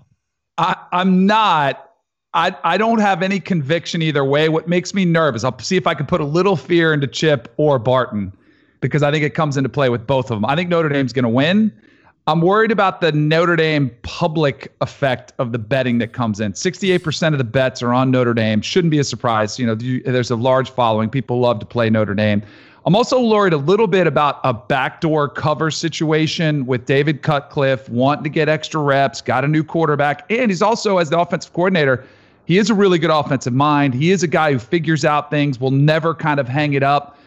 [0.58, 1.92] I, I'm not.
[2.34, 4.50] I, I don't have any conviction either way.
[4.50, 7.52] What makes me nervous, I'll see if I can put a little fear into Chip
[7.58, 8.32] or Barton
[8.80, 10.46] because I think it comes into play with both of them.
[10.46, 11.72] I think Notre Dame's going to win.
[12.28, 16.52] I'm worried about the Notre Dame public effect of the betting that comes in.
[16.52, 18.60] 68% of the bets are on Notre Dame.
[18.60, 19.58] Shouldn't be a surprise.
[19.58, 21.10] You know, there's a large following.
[21.10, 22.44] People love to play Notre Dame.
[22.86, 28.26] I'm also worried a little bit about a backdoor cover situation with David Cutcliffe wanting
[28.26, 32.06] to get extra reps, got a new quarterback, and he's also, as the offensive coordinator,
[32.44, 33.94] he is a really good offensive mind.
[33.94, 37.18] He is a guy who figures out things, will never kind of hang it up.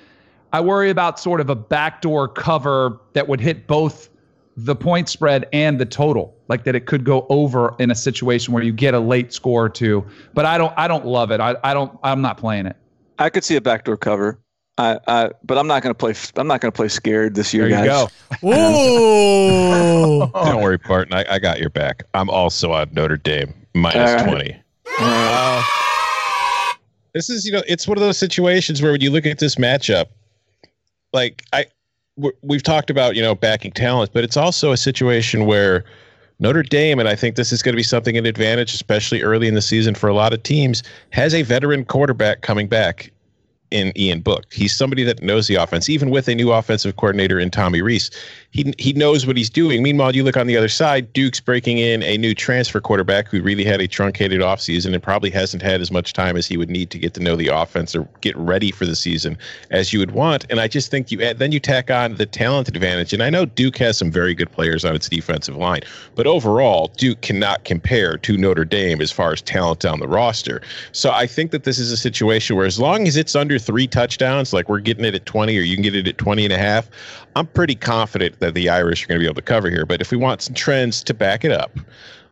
[0.53, 4.10] I worry about sort of a backdoor cover that would hit both
[4.65, 8.53] the point spread and the total like that it could go over in a situation
[8.53, 11.41] where you get a late score or two but i don't i don't love it.
[11.41, 12.77] I, I don't i'm not playing it.
[13.19, 14.39] I could see a backdoor cover.
[14.77, 17.55] I, I but i'm not going to play i'm not going to play scared this
[17.55, 18.11] year there guys.
[18.43, 20.25] you go.
[20.25, 20.31] Ooh.
[20.33, 22.03] don't worry barton I, I got your back.
[22.15, 24.29] I'm also on notre dame minus right.
[24.29, 24.63] 20
[24.99, 25.65] uh,
[27.15, 29.55] this is you know it's one of those situations where when you look at this
[29.55, 30.07] matchup
[31.13, 31.65] like i
[32.17, 35.85] we've talked about you know backing talent, but it's also a situation where
[36.39, 39.47] Notre Dame, and I think this is going to be something an advantage, especially early
[39.47, 43.13] in the season for a lot of teams, has a veteran quarterback coming back
[43.71, 44.53] in Ian Book.
[44.53, 48.11] He's somebody that knows the offense, even with a new offensive coordinator in Tommy Rees.
[48.53, 49.83] He he knows what he's doing.
[49.83, 53.41] Meanwhile, you look on the other side, Duke's breaking in a new transfer quarterback who
[53.43, 56.69] really had a truncated offseason and probably hasn't had as much time as he would
[56.69, 59.39] need to get to know the offense or get ready for the season
[59.71, 60.47] as you would want.
[60.51, 63.13] And I just think you then you tack on the talent advantage.
[63.13, 65.83] And I know Duke has some very good players on its defensive line,
[66.17, 70.61] but overall, Duke cannot compare to Notre Dame as far as talent on the roster.
[70.93, 73.87] So I think that this is a situation where as long as it's under three
[73.87, 76.53] touchdowns, like we're getting it at 20 or you can get it at 20 and
[76.53, 76.91] a half,
[77.37, 79.87] I'm pretty confident that the Irish are going to be able to cover here.
[79.87, 81.79] But if we want some trends to back it up,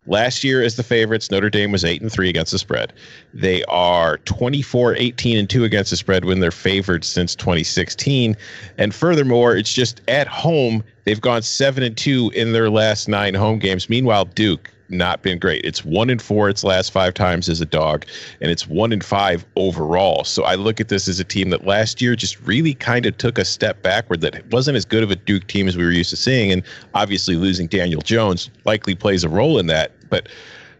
[0.05, 2.93] last year as the favorites, Notre Dame was 8 and 3 against the spread.
[3.33, 8.35] They are 24 18 and 2 against the spread when they're favored since 2016.
[8.77, 13.33] And furthermore, it's just at home, they've gone 7 and 2 in their last 9
[13.33, 13.89] home games.
[13.89, 15.63] Meanwhile, Duke not been great.
[15.63, 18.05] It's one in four its last five times as a dog,
[18.41, 20.23] and it's one in five overall.
[20.23, 23.17] So I look at this as a team that last year just really kind of
[23.17, 24.21] took a step backward.
[24.21, 26.63] That wasn't as good of a Duke team as we were used to seeing, and
[26.93, 29.91] obviously losing Daniel Jones likely plays a role in that.
[30.09, 30.27] But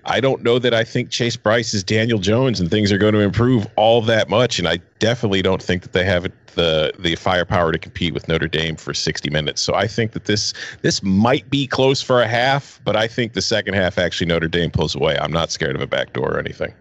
[0.06, 3.14] I don't know that I think Chase Brice is Daniel Jones and things are going
[3.14, 4.58] to improve all that much.
[4.60, 8.48] And I definitely don't think that they have the the firepower to compete with Notre
[8.48, 9.62] Dame for 60 minutes.
[9.62, 13.34] So I think that this this might be close for a half, but I think
[13.34, 15.18] the second half actually Notre Dame pulls away.
[15.18, 16.74] I'm not scared of a backdoor or anything.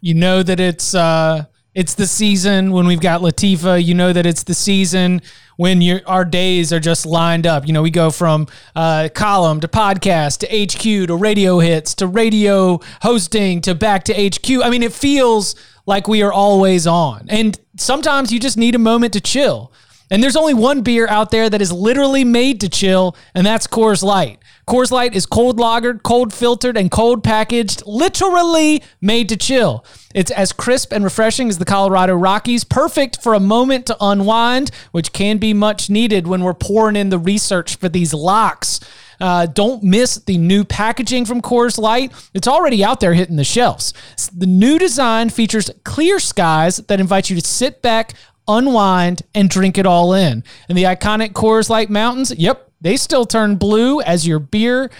[0.00, 3.84] You know that it's uh it's the season when we've got Latifa.
[3.84, 5.20] You know that it's the season
[5.56, 7.66] when your our days are just lined up.
[7.66, 12.06] You know, we go from uh, column to podcast to HQ to radio hits to
[12.06, 14.64] radio hosting to back to HQ.
[14.64, 15.54] I mean, it feels
[15.86, 17.26] like we are always on.
[17.28, 19.72] And sometimes you just need a moment to chill.
[20.10, 23.66] And there's only one beer out there that is literally made to chill, and that's
[23.66, 24.38] Coors Light.
[24.68, 29.84] Coors Light is cold lagered, cold filtered, and cold packaged, literally made to chill.
[30.14, 34.70] It's as crisp and refreshing as the Colorado Rockies, perfect for a moment to unwind,
[34.90, 38.80] which can be much needed when we're pouring in the research for these locks.
[39.20, 42.12] Uh, don't miss the new packaging from Coors Light.
[42.34, 43.92] It's already out there hitting the shelves.
[44.34, 48.12] The new design features clear skies that invite you to sit back,
[48.48, 50.44] unwind, and drink it all in.
[50.68, 54.90] And the iconic Coors Light Mountains, yep, they still turn blue as your beer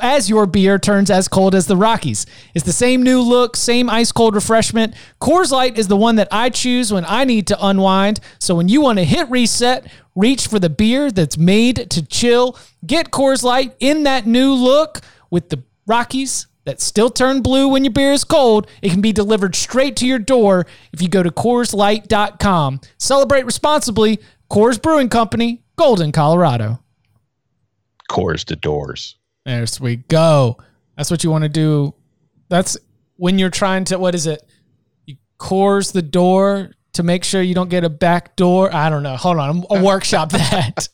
[0.00, 2.26] as your beer turns as cold as the Rockies.
[2.54, 4.94] It's the same new look, same ice cold refreshment.
[5.20, 8.20] Coors Light is the one that I choose when I need to unwind.
[8.38, 12.58] So when you want to hit reset, reach for the beer that's made to chill.
[12.84, 17.84] Get Coors Light in that new look with the Rockies that still turn blue when
[17.84, 18.68] your beer is cold.
[18.82, 22.80] It can be delivered straight to your door if you go to CoorsLight.com.
[22.98, 24.20] Celebrate responsibly.
[24.50, 26.80] Coors Brewing Company, Golden, Colorado.
[28.10, 29.16] Coors to doors.
[29.44, 30.58] There we go.
[30.96, 31.94] That's what you want to do.
[32.48, 32.76] That's
[33.16, 34.42] when you're trying to, what is it?
[35.06, 38.72] You Coors the door to make sure you don't get a back door.
[38.72, 39.16] I don't know.
[39.16, 39.64] Hold on.
[39.70, 40.88] I'll workshop that.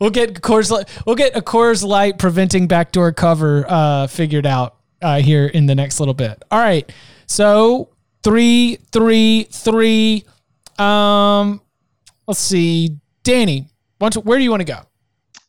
[0.00, 4.76] we'll get Coors Light, we'll get a Coors Light preventing backdoor cover uh, figured out
[5.02, 6.42] uh, here in the next little bit.
[6.50, 6.90] All right.
[7.26, 7.90] So
[8.22, 10.24] three, three, three.
[10.78, 11.60] Um,
[12.26, 12.96] let's see.
[13.22, 14.80] Danny, where do you want to go?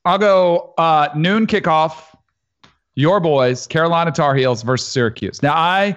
[0.06, 2.08] I'll go uh, noon kickoff.
[2.96, 5.42] Your boys, Carolina Tar Heels versus Syracuse.
[5.42, 5.96] Now, I,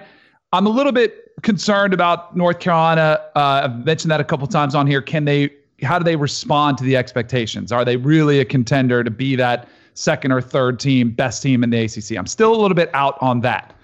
[0.53, 3.19] I'm a little bit concerned about North Carolina.
[3.35, 5.01] Uh, I've mentioned that a couple times on here.
[5.01, 5.49] Can they?
[5.83, 7.73] How do they respond to the expectations?
[7.73, 11.71] Are they really a contender to be that second or third team, best team in
[11.71, 12.17] the ACC?
[12.17, 13.75] I'm still a little bit out on that,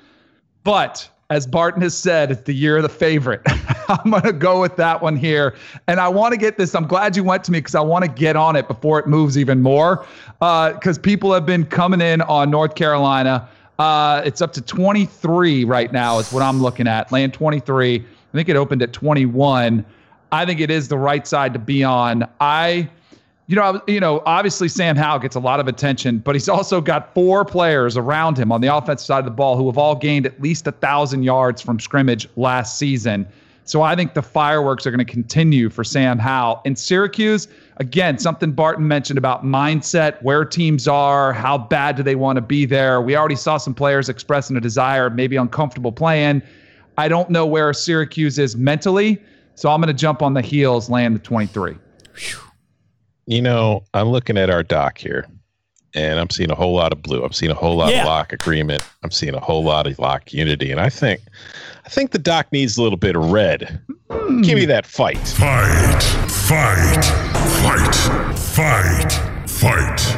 [0.64, 3.42] but as Barton has said, it's the year of the favorite.
[3.88, 5.56] I'm going to go with that one here.
[5.88, 6.76] And I want to get this.
[6.76, 9.08] I'm glad you went to me because I want to get on it before it
[9.08, 10.06] moves even more.
[10.40, 13.48] Because uh, people have been coming in on North Carolina.
[13.80, 17.10] Uh, it's up to 23 right now, is what I'm looking at.
[17.14, 17.96] Land 23.
[18.00, 19.86] I think it opened at 21.
[20.34, 22.28] I think it is the right side to be on.
[22.42, 22.90] I
[23.52, 26.80] you know, you know, obviously Sam Howell gets a lot of attention, but he's also
[26.80, 29.94] got four players around him on the offensive side of the ball who have all
[29.94, 33.28] gained at least a thousand yards from scrimmage last season.
[33.66, 36.62] So I think the fireworks are going to continue for Sam Howell.
[36.64, 42.16] In Syracuse, again, something Barton mentioned about mindset, where teams are, how bad do they
[42.16, 43.02] want to be there.
[43.02, 46.42] We already saw some players expressing a desire, maybe uncomfortable playing.
[46.98, 49.22] I don't know where Syracuse is mentally,
[49.56, 51.76] so I'm going to jump on the heels, land the 23.
[52.16, 52.51] Whew.
[53.26, 55.28] You know, I'm looking at our doc here,
[55.94, 57.24] and I'm seeing a whole lot of blue.
[57.24, 58.02] I'm seeing a whole lot yeah.
[58.02, 58.84] of lock agreement.
[59.04, 61.22] I'm seeing a whole lot of lock unity, and I think,
[61.86, 63.80] I think the doc needs a little bit of red.
[64.10, 64.44] Mm.
[64.44, 65.20] Give me that fight.
[65.20, 67.06] Fight, fight,
[67.62, 70.18] fight, fight, fight.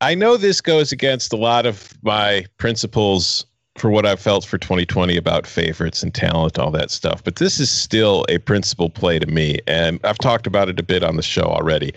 [0.00, 3.44] I know this goes against a lot of my principles
[3.78, 7.22] for what I've felt for 2020 about favorites and talent, all that stuff.
[7.22, 9.58] But this is still a principal play to me.
[9.66, 11.92] And I've talked about it a bit on the show already.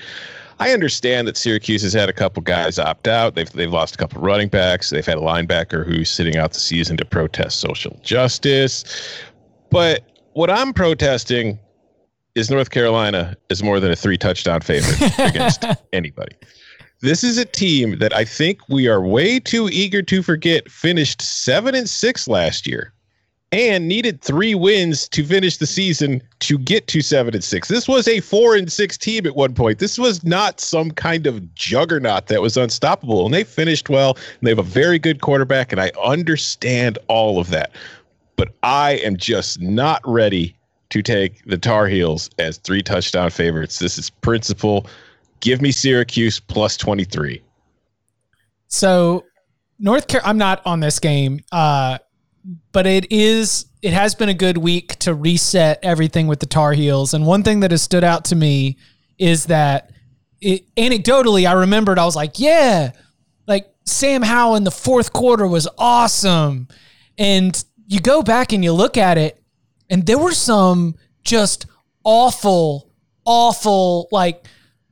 [0.59, 3.33] I understand that Syracuse has had a couple guys opt out.
[3.33, 4.91] They've they've lost a couple running backs.
[4.91, 8.83] They've had a linebacker who's sitting out the season to protest social justice.
[9.71, 11.57] But what I'm protesting
[12.35, 16.35] is North Carolina is more than a three touchdown favorite against anybody.
[17.01, 21.19] This is a team that I think we are way too eager to forget finished
[21.21, 22.93] seven and six last year
[23.51, 27.67] and needed three wins to finish the season to get to seven and six.
[27.67, 29.79] This was a four and six team at one point.
[29.79, 33.25] This was not some kind of juggernaut that was unstoppable.
[33.25, 34.13] And they finished well.
[34.13, 35.71] And they have a very good quarterback.
[35.71, 37.71] And I understand all of that.
[38.35, 40.55] But I am just not ready
[40.91, 43.79] to take the Tar Heels as three touchdown favorites.
[43.79, 44.85] This is principle.
[45.41, 47.41] Give me Syracuse plus 23.
[48.67, 49.25] So,
[49.79, 51.97] North Carolina, I'm not on this game, uh,
[52.71, 56.73] but it is, it has been a good week to reset everything with the Tar
[56.73, 57.13] Heels.
[57.13, 58.77] And one thing that has stood out to me
[59.17, 59.91] is that
[60.39, 62.91] it, anecdotally, I remembered, I was like, yeah,
[63.47, 66.67] like Sam Howell in the fourth quarter was awesome.
[67.17, 69.41] And you go back and you look at it,
[69.89, 71.65] and there were some just
[72.03, 72.89] awful,
[73.25, 74.47] awful, like,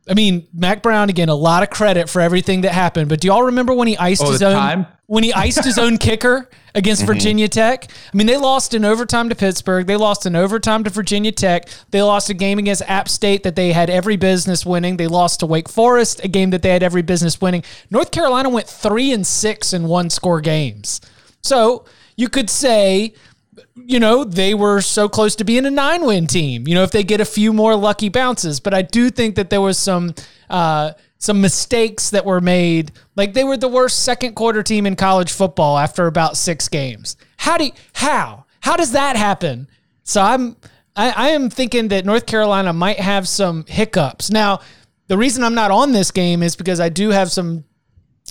[0.10, 3.10] I mean, Mack Brown again, a lot of credit for everything that happened.
[3.10, 4.88] But do y'all remember when he iced oh, his own time?
[5.06, 7.14] when he iced his own kicker against mm-hmm.
[7.14, 7.86] Virginia Tech?
[8.12, 9.86] I mean, they lost in overtime to Pittsburgh.
[9.86, 11.70] They lost in overtime to Virginia Tech.
[11.92, 14.98] They lost a game against App State that they had every business winning.
[14.98, 17.64] They lost to Wake Forest, a game that they had every business winning.
[17.92, 21.02] North Carolina went three and six in one score games.
[21.44, 23.14] So you could say
[23.86, 26.92] you know, they were so close to being a nine win team, you know, if
[26.92, 28.60] they get a few more lucky bounces.
[28.60, 30.14] But I do think that there was some,
[30.50, 32.92] uh, some mistakes that were made.
[33.16, 37.18] Like they were the worst second quarter team in college football after about six games.
[37.38, 39.68] How do you, how how does that happen?
[40.04, 40.56] So I'm
[40.96, 44.32] I, I am thinking that North Carolina might have some hiccups.
[44.32, 44.62] Now,
[45.08, 47.66] the reason I'm not on this game is because I do have some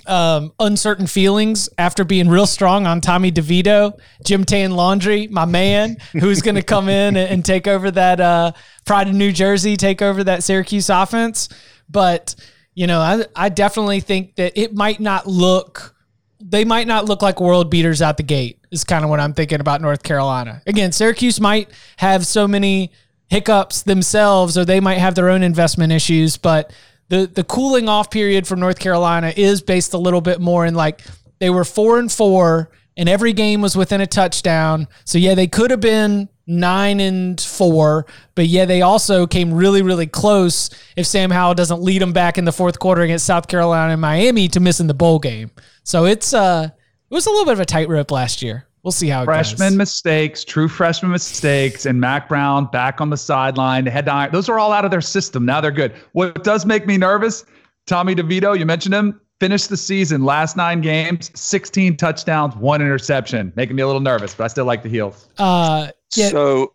[0.07, 5.97] um, uncertain feelings after being real strong on Tommy DeVito, Gym Tan Laundry, my man,
[6.13, 8.53] who's going to come in and, and, take over that uh,
[8.85, 11.49] Pride of New Jersey, take over that Syracuse offense.
[11.89, 12.35] But
[12.75, 15.97] you know, I, I definitely think that it might not look.
[16.41, 18.61] They might not look like world beaters out the gate.
[18.71, 20.63] Is kind of what I'm thinking about North Carolina.
[20.65, 22.93] Again, Syracuse might have so many
[23.29, 26.73] hiccups themselves, or they might have their own investment issues, but
[27.09, 30.75] the the cooling off period for North Carolina is based a little bit more in
[30.75, 31.03] like
[31.39, 34.89] they were four and four and every game was within a touchdown.
[35.05, 38.07] So yeah, they could have been nine and four.
[38.35, 42.39] But yeah, they also came really, really close if Sam Howell doesn't lead them back
[42.39, 45.51] in the fourth quarter against South Carolina and Miami to missing the bowl game.
[45.85, 46.69] So it's uh
[47.11, 48.68] it was a little bit of a tightrope last year.
[48.83, 49.77] We'll see how it freshman goes.
[49.79, 53.87] mistakes, true freshman mistakes, and Mack Brown back on the sideline.
[53.87, 54.31] Head down.
[54.33, 55.45] Those are all out of their system.
[55.45, 55.93] Now they're good.
[56.13, 57.45] What does make me nervous?
[57.87, 63.53] Tommy DeVito, you mentioned him, finished the season, last nine games, 16 touchdowns, one interception,
[63.57, 65.29] making me a little nervous, but I still like the heels.
[65.39, 66.75] Uh, yeah, So,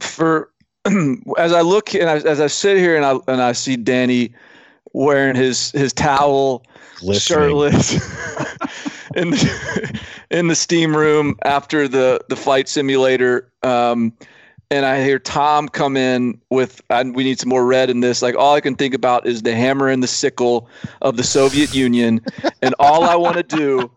[0.00, 0.50] for
[1.36, 4.32] as I look and I, as I sit here and I and I see Danny
[4.94, 6.64] wearing his his towel,
[7.00, 7.18] Glistening.
[7.20, 7.92] shirtless,
[9.16, 10.00] in the
[10.30, 13.50] in the steam room after the the flight simulator.
[13.62, 14.12] Um,
[14.72, 18.22] and I hear Tom come in with, I, we need some more red in this.
[18.22, 20.68] Like, all I can think about is the hammer and the sickle
[21.02, 22.20] of the Soviet Union.
[22.62, 23.90] And all I want to do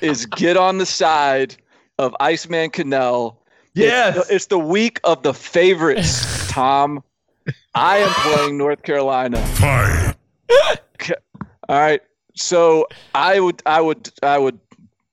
[0.00, 1.56] is get on the side
[1.98, 3.36] of Iceman Kanell.
[3.74, 4.16] Yes.
[4.16, 7.04] It's, it's the week of the favorites, Tom.
[7.74, 9.44] I am playing North Carolina.
[9.46, 10.14] Fight.
[11.68, 12.00] All right.
[12.34, 14.58] So I would I would I would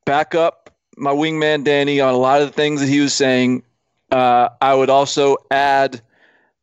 [0.06, 0.66] back up
[0.98, 3.64] my wingman Danny on a lot of the things that he was saying.
[4.12, 6.02] Uh, I would also add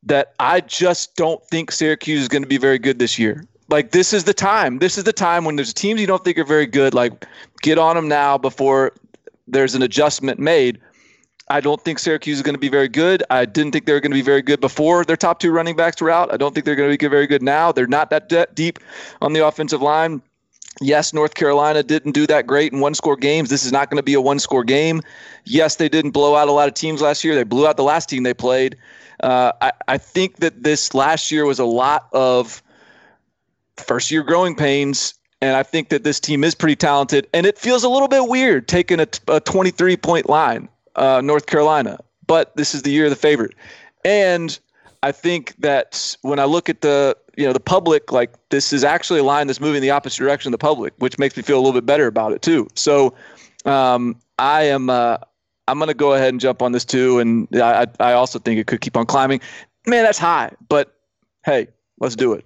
[0.04, 3.44] that I just don't think Syracuse is going to be very good this year.
[3.68, 4.78] Like this is the time.
[4.78, 6.94] This is the time when there's teams you don't think are very good.
[6.94, 7.26] Like
[7.62, 8.92] get on them now before
[9.46, 10.80] there's an adjustment made.
[11.48, 13.22] I don't think Syracuse is going to be very good.
[13.28, 15.76] I didn't think they were going to be very good before their top two running
[15.76, 16.32] backs were out.
[16.32, 17.72] I don't think they're going to be very good now.
[17.72, 18.78] They're not that de- deep
[19.20, 20.22] on the offensive line.
[20.80, 23.50] Yes, North Carolina didn't do that great in one score games.
[23.50, 25.02] This is not going to be a one score game.
[25.44, 27.34] Yes, they didn't blow out a lot of teams last year.
[27.34, 28.76] They blew out the last team they played.
[29.22, 32.62] Uh, I, I think that this last year was a lot of
[33.76, 35.14] first year growing pains.
[35.40, 37.26] And I think that this team is pretty talented.
[37.34, 41.46] And it feels a little bit weird taking a, a 23 point line, uh, North
[41.46, 41.98] Carolina.
[42.26, 43.54] But this is the year of the favorite.
[44.04, 44.58] And
[45.02, 48.84] I think that when I look at the you know the public, like this is
[48.84, 51.56] actually a line that's moving the opposite direction of the public, which makes me feel
[51.56, 52.68] a little bit better about it too.
[52.74, 53.14] So
[53.64, 55.18] um, I am uh,
[55.68, 58.60] I'm going to go ahead and jump on this too, and I I also think
[58.60, 59.40] it could keep on climbing.
[59.86, 60.94] Man, that's high, but
[61.44, 62.44] hey, let's do it.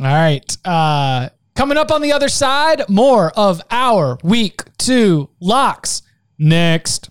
[0.00, 0.56] All right.
[0.64, 6.02] Uh, coming up on the other side, more of our week two locks
[6.38, 7.10] next.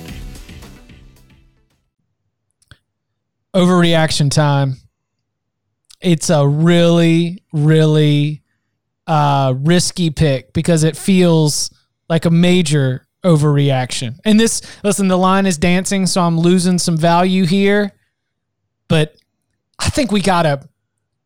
[3.55, 4.75] Overreaction time.
[5.99, 8.41] It's a really, really
[9.07, 11.69] uh, risky pick because it feels
[12.09, 14.17] like a major overreaction.
[14.25, 17.91] And this, listen, the line is dancing, so I'm losing some value here.
[18.87, 19.15] But
[19.79, 20.67] I think we gotta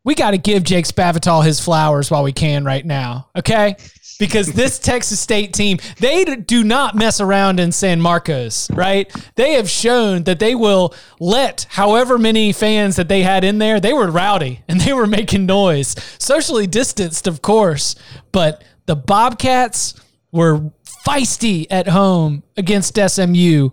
[0.03, 3.75] we gotta give Jake Spavital his flowers while we can right now, okay?
[4.19, 9.11] Because this Texas State team, they do not mess around in San Marcos, right?
[9.35, 13.79] They have shown that they will let however many fans that they had in there,
[13.79, 17.95] they were rowdy and they were making noise, socially distanced, of course.
[18.31, 19.93] But the Bobcats
[20.31, 20.71] were
[21.05, 23.69] feisty at home against SMU.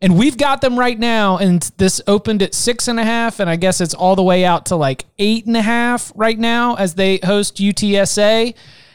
[0.00, 3.48] And we've got them right now, and this opened at six and a half, and
[3.48, 6.74] I guess it's all the way out to like eight and a half right now
[6.74, 8.54] as they host UTSA.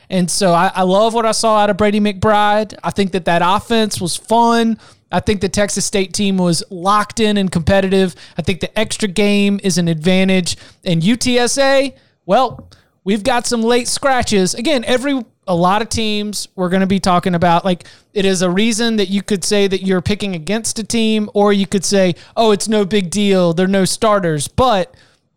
[0.09, 2.75] And so I, I love what I saw out of Brady McBride.
[2.83, 4.79] I think that that offense was fun.
[5.11, 8.15] I think the Texas State team was locked in and competitive.
[8.37, 10.57] I think the extra game is an advantage.
[10.83, 11.95] And UTSA,
[12.25, 12.69] well,
[13.03, 14.53] we've got some late scratches.
[14.53, 18.43] Again, every a lot of teams we're going to be talking about like it is
[18.43, 21.83] a reason that you could say that you're picking against a team or you could
[21.83, 23.53] say, "Oh, it's no big deal.
[23.53, 24.93] They're no starters." But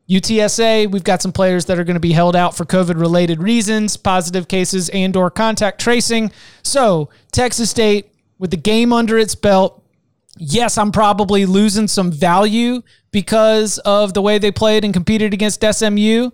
[0.09, 3.43] UTSA, we've got some players that are going to be held out for COVID related
[3.43, 6.33] reasons, positive cases and or contact tracing.
[6.63, 9.83] So, Texas State with the game under its belt,
[10.37, 12.83] yes, I'm probably losing some value
[13.13, 16.31] because of the way they played and competed against SMU,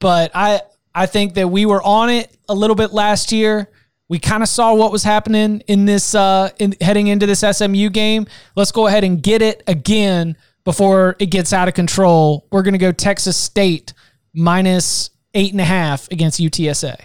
[0.00, 0.62] but I
[0.94, 3.68] I think that we were on it a little bit last year.
[4.08, 7.90] We kind of saw what was happening in this uh in heading into this SMU
[7.90, 8.26] game.
[8.56, 12.46] Let's go ahead and get it again before it gets out of control.
[12.52, 13.92] We're gonna go Texas State
[14.34, 16.96] minus eight and a half against UTSA.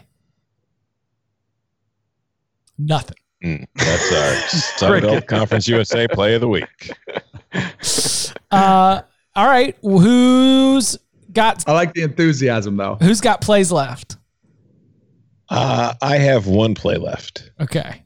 [2.77, 3.17] Nothing.
[3.43, 4.35] Mm, that's our
[4.77, 6.91] Sun Belt Conference USA Play of the Week.
[8.49, 9.01] Uh,
[9.35, 9.75] all All right.
[9.81, 10.97] Who's
[11.33, 12.95] got I like the enthusiasm though.
[13.01, 14.15] who's got plays left?
[15.49, 17.51] Uh, I have one play left.
[17.59, 18.03] Okay.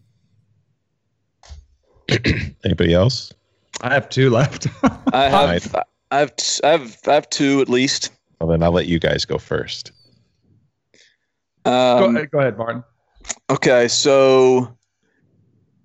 [2.65, 3.33] Anybody else?
[3.81, 4.67] I have two left.
[5.13, 5.75] I have, Alright.
[6.11, 8.11] I have, t- I have, I have two at least.
[8.39, 9.91] Well, then I'll let you guys go first.
[11.65, 12.83] go, Um, ahead, go ahead, Barton.
[13.49, 14.75] Okay, so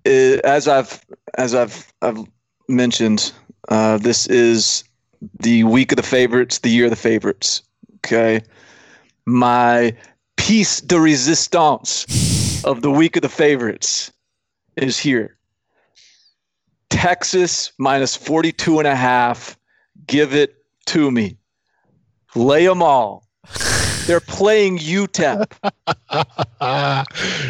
[0.05, 0.09] uh,
[0.43, 1.05] as I've
[1.37, 2.25] as I've I've
[2.67, 3.31] mentioned,
[3.69, 4.83] uh, this is
[5.39, 7.61] the week of the favorites, the year of the favorites.
[7.97, 8.41] Okay,
[9.25, 9.95] my
[10.37, 14.11] piece de resistance of the week of the favorites
[14.77, 15.36] is here.
[16.89, 19.57] Texas minus 42 and a half.
[20.05, 20.55] Give it
[20.87, 21.37] to me.
[22.35, 23.27] Lay them all.
[24.05, 25.51] They're playing UTEP.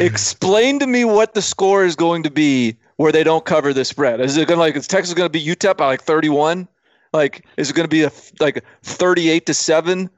[0.00, 3.84] Explain to me what the score is going to be where they don't cover the
[3.84, 4.20] spread.
[4.20, 6.66] Is it going to like is Texas going to be UTEP by like 31?
[7.12, 8.10] Like is it going to be a
[8.40, 10.10] like 38 to 7?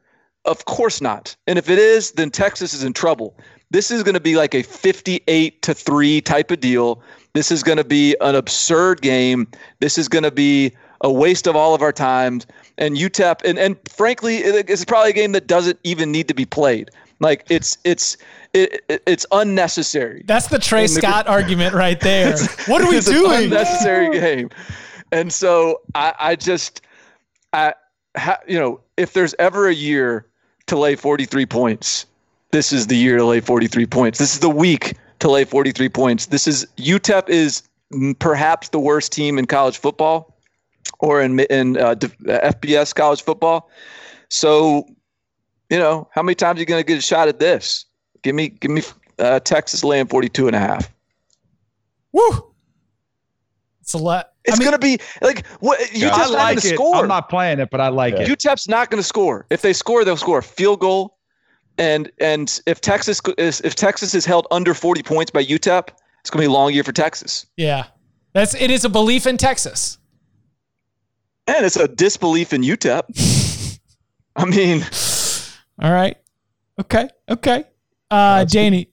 [0.46, 1.36] Of course not.
[1.46, 3.36] And if it is, then Texas is in trouble.
[3.70, 7.02] This is going to be like a 58 to 3 type of deal.
[7.32, 9.46] This is going to be an absurd game.
[9.80, 10.72] This is going to be
[11.02, 12.40] a waste of all of our time.
[12.78, 16.34] And UTEP, and, and frankly, it- it's probably a game that doesn't even need to
[16.34, 16.90] be played.
[17.20, 18.16] Like it's it's
[18.54, 20.22] it, it- it's unnecessary.
[20.26, 22.36] That's the Trey And the- Scott argument right there.
[22.66, 23.44] What are we it's an doing?
[23.44, 24.50] unnecessary game.
[25.12, 26.80] And so I, I just,
[27.52, 27.74] I,
[28.16, 30.24] ha, you know, if there's ever a year
[30.66, 32.06] to lay 43 points,
[32.52, 34.18] this is the year to lay 43 points.
[34.18, 36.26] This is the week to lay 43 points.
[36.26, 37.62] This is UTEP is
[38.18, 40.36] perhaps the worst team in college football
[41.00, 43.70] or in in uh, FBS college football.
[44.28, 44.86] So,
[45.70, 47.84] you know, how many times are you going to get a shot at this?
[48.22, 48.82] Give me, give me
[49.18, 50.92] uh, Texas laying 42 and a half.
[52.12, 52.52] Woo!
[53.80, 54.32] It's a lot.
[54.44, 56.68] It's I mean, going to be like what UTEP's Yeah, I not going like to
[56.68, 56.74] it.
[56.74, 56.96] score.
[56.96, 58.20] I'm not playing it, but I like Yeah.
[58.22, 58.38] it.
[58.38, 59.46] UTEP's not going to score.
[59.50, 61.18] If they score, they'll score a field goal.
[61.78, 65.88] And and if Texas is if Texas is held under 40 points by UTEP,
[66.20, 67.46] it's going to be a long year for Texas.
[67.56, 67.86] yeah.
[68.32, 69.98] That's it is a belief in Texas.
[71.48, 73.80] And it's a disbelief in UTEP.
[74.36, 74.84] I mean,
[75.82, 76.16] All right.
[76.78, 77.08] Okay.
[77.28, 77.64] Okay.
[78.10, 78.90] Uh Danny.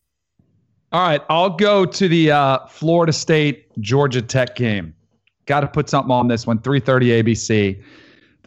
[0.91, 4.93] All right, I'll go to the uh, Florida State Georgia Tech game.
[5.45, 6.59] Got to put something on this one.
[6.59, 7.83] 3:30 ABC.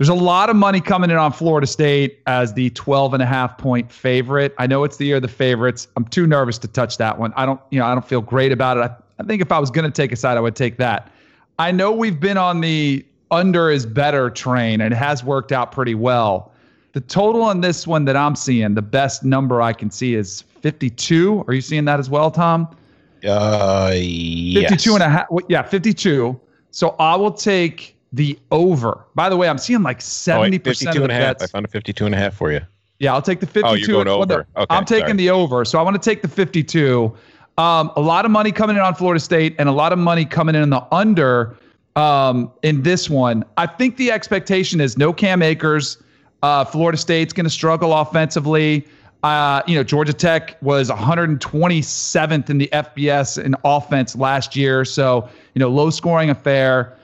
[0.00, 3.26] There's a lot of money coming in on Florida State as the 12 and a
[3.26, 4.54] half point favorite.
[4.56, 5.88] I know it's the year of the favorites.
[5.94, 7.34] I'm too nervous to touch that one.
[7.36, 8.80] I don't, you know, I don't feel great about it.
[8.80, 11.12] I, I think if I was going to take a side, I would take that.
[11.58, 15.70] I know we've been on the under is better train and it has worked out
[15.70, 16.50] pretty well.
[16.92, 20.40] The total on this one that I'm seeing, the best number I can see is
[20.62, 21.44] 52.
[21.46, 22.74] Are you seeing that as well, Tom?
[23.22, 25.26] Uh, 52 and a half.
[25.50, 26.40] Yeah, 52.
[26.70, 29.04] So I will take the over.
[29.14, 31.38] By the way, I'm seeing like 70% Oh, wait, of the and a half.
[31.38, 31.44] bets.
[31.44, 32.60] I found a 52 and a half for you.
[32.98, 33.66] Yeah, I'll take the 52.
[33.66, 34.46] Oh, you're going over.
[34.56, 35.16] Okay, I'm taking sorry.
[35.16, 35.64] the over.
[35.64, 37.14] So I want to take the 52.
[37.56, 40.24] Um, a lot of money coming in on Florida State and a lot of money
[40.24, 41.56] coming in on the under
[41.96, 43.44] um, in this one.
[43.56, 46.02] I think the expectation is no Cam Akers.
[46.42, 48.86] Uh, Florida State's going to struggle offensively.
[49.22, 54.84] Uh, you know, Georgia Tech was 127th in the FBS in offense last year.
[54.84, 56.96] So, you know, low scoring affair.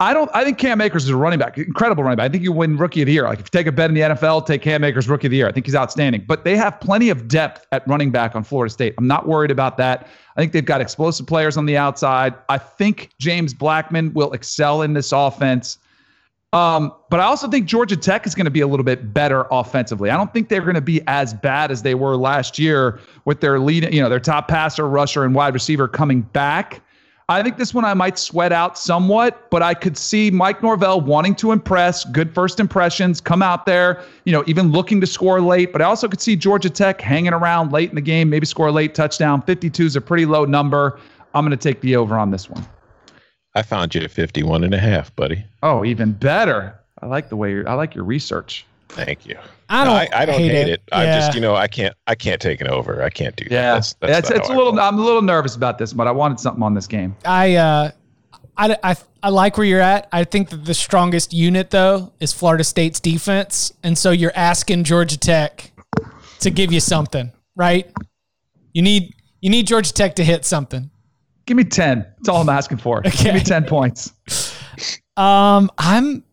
[0.00, 0.30] I don't.
[0.34, 2.24] I think Cam Akers is a running back, incredible running back.
[2.24, 3.24] I think you win Rookie of the Year.
[3.24, 5.36] Like if you take a bet in the NFL, take Cam Akers Rookie of the
[5.36, 5.48] Year.
[5.48, 6.24] I think he's outstanding.
[6.26, 8.94] But they have plenty of depth at running back on Florida State.
[8.98, 10.08] I'm not worried about that.
[10.36, 12.34] I think they've got explosive players on the outside.
[12.48, 15.78] I think James Blackman will excel in this offense.
[16.52, 19.46] Um, but I also think Georgia Tech is going to be a little bit better
[19.50, 20.10] offensively.
[20.10, 23.40] I don't think they're going to be as bad as they were last year with
[23.40, 26.80] their lead, you know, their top passer, rusher, and wide receiver coming back.
[27.28, 31.00] I think this one I might sweat out somewhat, but I could see Mike Norvell
[31.00, 35.40] wanting to impress, good first impressions, come out there, you know, even looking to score
[35.40, 35.72] late.
[35.72, 38.68] But I also could see Georgia Tech hanging around late in the game, maybe score
[38.68, 39.40] a late touchdown.
[39.40, 41.00] 52 is a pretty low number.
[41.32, 42.66] I'm going to take the over on this one.
[43.54, 45.46] I found you at 51 and a half, buddy.
[45.62, 46.78] Oh, even better.
[47.00, 48.66] I like the way you're, I like your research.
[48.94, 49.36] Thank you.
[49.68, 50.72] I don't I, I don't hate hate, it.
[50.74, 50.82] it.
[50.92, 53.02] I just, you know, I can't, I can't take it over.
[53.02, 53.50] I can't do that.
[53.52, 54.72] Yeah, That's, that's it's it's a I little.
[54.72, 54.80] roll.
[54.80, 57.16] I'm a little nervous about this, but I wanted something on this game.
[57.24, 57.90] I uh
[58.56, 60.08] I, I, I like where you're at.
[60.12, 64.84] I think that the strongest unit though is Florida State's defense, and so you're asking
[64.84, 65.72] Georgia Tech
[66.40, 67.90] to give you something, right?
[68.72, 70.88] You need you need Georgia Tech to hit something.
[71.46, 72.06] Give me ten.
[72.18, 73.00] That's all I'm asking for.
[73.00, 74.12] Give me ten points.
[75.16, 76.24] Um, I'm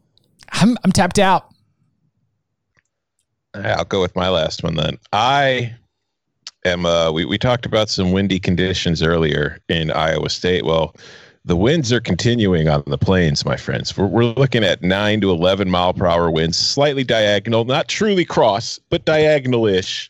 [0.51, 1.50] I'm I'm tapped out.
[3.53, 4.97] I'll go with my last one then.
[5.11, 5.73] I
[6.65, 6.85] am.
[6.85, 10.65] Uh, we we talked about some windy conditions earlier in Iowa State.
[10.65, 10.95] Well,
[11.43, 13.97] the winds are continuing on the plains, my friends.
[13.97, 18.25] We're, we're looking at 9 to 11 mile per hour winds, slightly diagonal, not truly
[18.25, 20.09] cross, but diagonal ish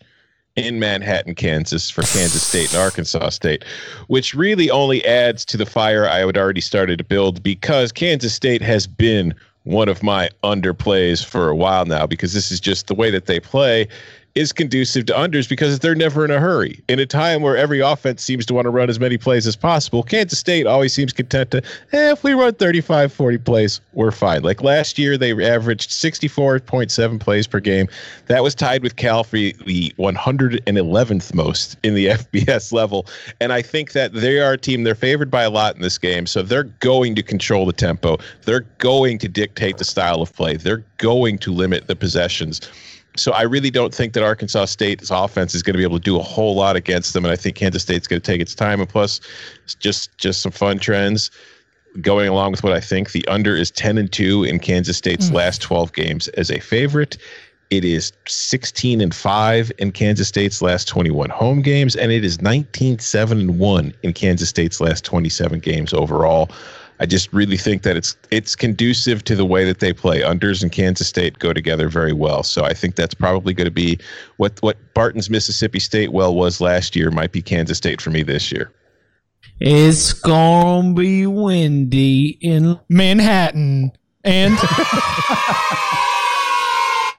[0.57, 3.63] in Manhattan, Kansas for Kansas State and Arkansas State,
[4.07, 8.33] which really only adds to the fire I had already started to build because Kansas
[8.33, 9.33] State has been
[9.63, 13.25] one of my underplays for a while now because this is just the way that
[13.25, 13.87] they play
[14.35, 16.81] is conducive to unders because they're never in a hurry.
[16.87, 19.55] In a time where every offense seems to want to run as many plays as
[19.55, 21.57] possible, Kansas State always seems content to,
[21.91, 24.43] eh, if we run 35, 40 plays, we're fine.
[24.43, 27.87] Like last year, they averaged 64.7 plays per game.
[28.27, 33.07] That was tied with Cal for the 111th most in the FBS level.
[33.39, 35.97] And I think that they are a team, they're favored by a lot in this
[35.97, 36.25] game.
[36.25, 38.17] So they're going to control the tempo.
[38.45, 40.55] They're going to dictate the style of play.
[40.55, 42.61] They're going to limit the possessions.
[43.17, 46.03] So I really don't think that Arkansas State's offense is going to be able to
[46.03, 48.55] do a whole lot against them, and I think Kansas State's going to take its
[48.55, 48.79] time.
[48.79, 49.19] And plus,
[49.79, 51.29] just just some fun trends
[51.99, 53.11] going along with what I think.
[53.11, 55.33] The under is ten and two in Kansas State's mm.
[55.33, 57.17] last twelve games as a favorite.
[57.69, 62.41] It is 16 and 5 in Kansas State's last 21 home games, and it is
[62.41, 66.51] 19 7 and 1 in Kansas State's last 27 games overall.
[67.01, 70.21] I just really think that it's it's conducive to the way that they play.
[70.21, 72.43] Unders and Kansas State go together very well.
[72.43, 73.97] So I think that's probably going to be
[74.37, 78.21] what what Barton's Mississippi State well was last year might be Kansas State for me
[78.21, 78.71] this year.
[79.59, 83.91] It's gonna be windy in Manhattan
[84.23, 84.55] and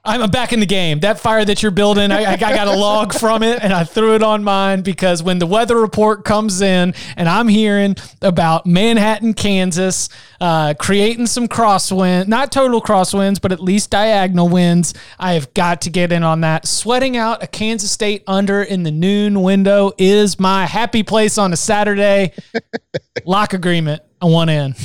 [0.05, 0.99] I'm back in the game.
[0.99, 4.15] That fire that you're building, I, I, got a log from it and I threw
[4.15, 9.33] it on mine because when the weather report comes in and I'm hearing about Manhattan,
[9.33, 10.09] Kansas,
[10.41, 15.79] uh, creating some crosswind, not total crosswinds, but at least diagonal winds, I have got
[15.83, 16.67] to get in on that.
[16.67, 21.53] Sweating out a Kansas State under in the noon window is my happy place on
[21.53, 22.33] a Saturday.
[23.25, 24.01] Lock agreement.
[24.21, 24.75] I want in.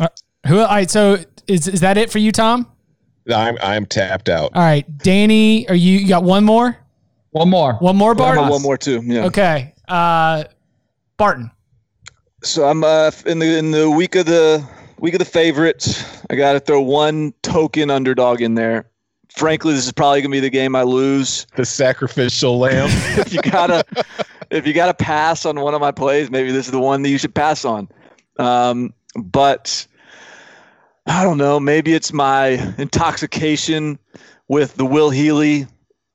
[0.00, 0.06] Uh,
[0.46, 0.58] who?
[0.60, 0.90] All right.
[0.90, 1.18] So
[1.50, 2.66] is is that it for you, Tom?
[3.34, 4.52] I'm I'm tapped out.
[4.54, 6.76] All right, Danny, are you, you got one more?
[7.30, 7.74] One more.
[7.74, 8.48] One more, Barton.
[8.48, 9.02] One more too.
[9.04, 9.26] Yeah.
[9.26, 10.44] Okay, uh,
[11.16, 11.50] Barton.
[12.42, 14.66] So I'm uh, in the in the week of the
[14.98, 16.04] week of the favorites.
[16.30, 18.86] I got to throw one token underdog in there.
[19.28, 21.46] Frankly, this is probably gonna be the game I lose.
[21.56, 22.88] The sacrificial lamb.
[23.18, 23.84] if you gotta
[24.50, 27.10] if you gotta pass on one of my plays, maybe this is the one that
[27.10, 27.88] you should pass on.
[28.38, 29.86] Um, but
[31.06, 31.58] I don't know.
[31.58, 32.48] Maybe it's my
[32.78, 33.98] intoxication
[34.48, 35.66] with the Will Healy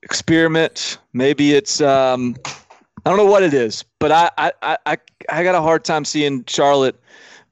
[0.03, 0.97] experiment.
[1.13, 2.35] Maybe it's um,
[3.05, 4.97] I don't know what it is, but I I I
[5.29, 6.99] I got a hard time seeing Charlotte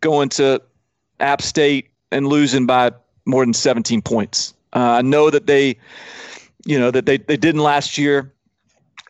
[0.01, 0.61] going to
[1.19, 2.91] App State and losing by
[3.25, 4.53] more than 17 points.
[4.73, 5.77] Uh, I know that they,
[6.65, 8.31] you know, that they they didn't last year,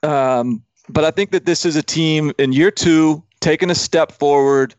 [0.04, 4.12] um, but I think that this is a team in year two taking a step
[4.12, 4.74] forward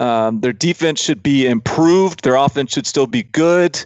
[0.00, 2.24] um, their defense should be improved.
[2.24, 3.84] Their offense should still be good.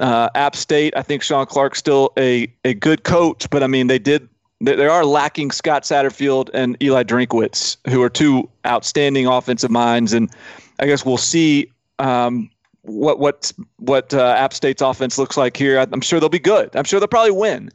[0.00, 3.86] Uh, App State, I think Shawn Clark's still a, a good coach, but I mean,
[3.86, 4.28] they did
[4.62, 10.30] they, are lacking Scott Satterfield and Eli Drinkwitz, who are two outstanding offensive minds, and
[10.78, 12.48] I guess we'll see um,
[12.82, 15.78] what what what uh, App State's offense looks like here.
[15.78, 16.74] I'm sure they'll be good.
[16.74, 17.70] I'm sure they'll probably win.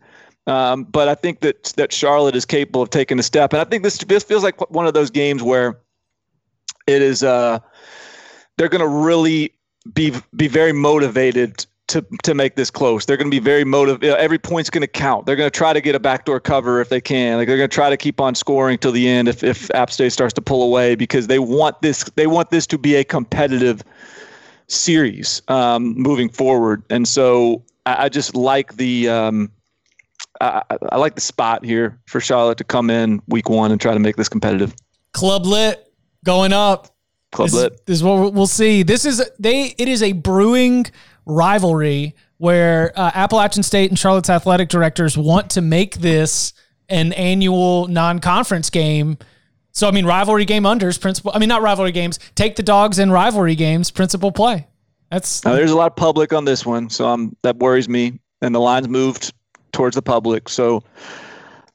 [0.48, 3.66] Um, but I think that that Charlotte is capable of taking a step, and I
[3.66, 5.78] think this this feels like one of those games where
[6.88, 7.60] it is uh,
[8.58, 9.54] they're going to really
[9.94, 13.06] be be very motivated to to make this close.
[13.06, 14.18] They're going to be very motivated.
[14.18, 15.26] Every point's going to count.
[15.26, 17.38] They're going to try to get a backdoor cover if they can.
[17.38, 19.92] Like they're going to try to keep on scoring till the end if if App
[19.92, 23.04] State starts to pull away because they want this they want this to be a
[23.04, 23.84] competitive
[24.68, 26.84] series um, moving forward.
[26.90, 29.52] And so I, I just like the um,
[30.42, 30.62] I,
[30.92, 34.00] I like the spot here for Charlotte to come in week one and try to
[34.00, 34.76] make this competitive.
[35.14, 35.87] Club lit
[36.24, 36.96] going up.
[37.32, 37.70] Club this.
[37.86, 38.84] This is what we'll see.
[38.84, 39.76] This is they.
[39.78, 40.86] It is a brewing
[41.26, 46.54] rivalry where uh, Appalachian State and Charlotte's athletic directors want to make this
[46.90, 49.18] an annual non-conference game.
[49.72, 51.32] So I mean, rivalry game unders principal.
[51.36, 52.18] I mean, not rivalry games.
[52.36, 53.92] Take the dogs in rivalry games.
[53.92, 54.68] Principal play.
[55.12, 58.20] That's now, there's a lot of public on this one, so I'm that worries me.
[58.42, 59.34] And the lines moved
[59.72, 60.84] towards the public, so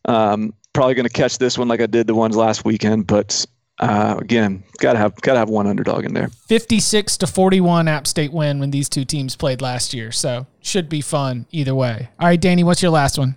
[0.06, 3.06] um, probably going to catch this one like I did the ones last weekend.
[3.06, 3.44] But
[3.82, 6.28] uh, again, gotta have gotta have one underdog in there.
[6.46, 10.12] Fifty six to forty one App State win when these two teams played last year,
[10.12, 12.08] so should be fun either way.
[12.20, 13.36] All right, Danny, what's your last one?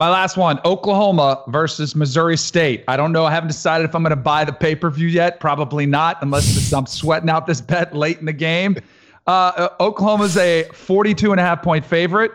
[0.00, 2.84] My last one: Oklahoma versus Missouri State.
[2.88, 3.26] I don't know.
[3.26, 5.38] I haven't decided if I'm going to buy the pay per view yet.
[5.38, 8.78] Probably not, unless I'm sweating out this bet late in the game.
[9.26, 12.32] Uh, uh Oklahoma's a 42 and a half point favorite.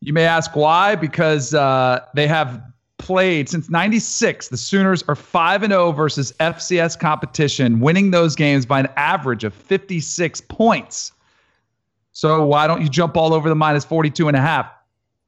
[0.00, 0.96] You may ask why?
[0.96, 2.71] Because uh, they have
[3.02, 8.64] played since 96, the Sooners are 5 and 0 versus FCS competition, winning those games
[8.64, 11.10] by an average of 56 points.
[12.12, 14.70] So why don't you jump all over the minus 42 and a half?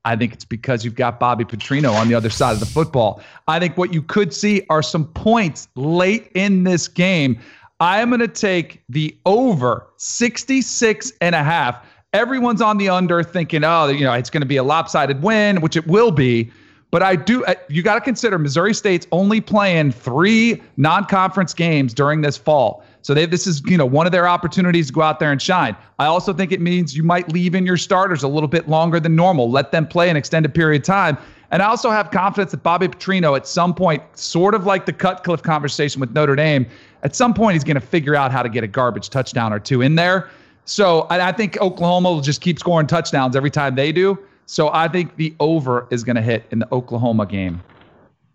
[0.04, 3.20] I think it's because you've got Bobby Petrino on the other side of the football.
[3.48, 7.40] I think what you could see are some points late in this game.
[7.80, 11.84] I am going to take the over 66 and a half.
[12.12, 15.60] Everyone's on the under thinking, oh, you know, it's going to be a lopsided win,
[15.60, 16.52] which it will be.
[16.94, 21.52] But I do, uh, you got to consider Missouri State's only playing three non conference
[21.52, 22.84] games during this fall.
[23.02, 25.42] So they, this is, you know, one of their opportunities to go out there and
[25.42, 25.74] shine.
[25.98, 29.00] I also think it means you might leave in your starters a little bit longer
[29.00, 29.50] than normal.
[29.50, 31.18] Let them play an extended period of time.
[31.50, 34.92] And I also have confidence that Bobby Petrino, at some point, sort of like the
[34.92, 36.64] Cutcliffe conversation with Notre Dame,
[37.02, 39.58] at some point he's going to figure out how to get a garbage touchdown or
[39.58, 40.30] two in there.
[40.64, 44.16] So I think Oklahoma will just keep scoring touchdowns every time they do.
[44.46, 47.62] So I think the over is going to hit in the Oklahoma game.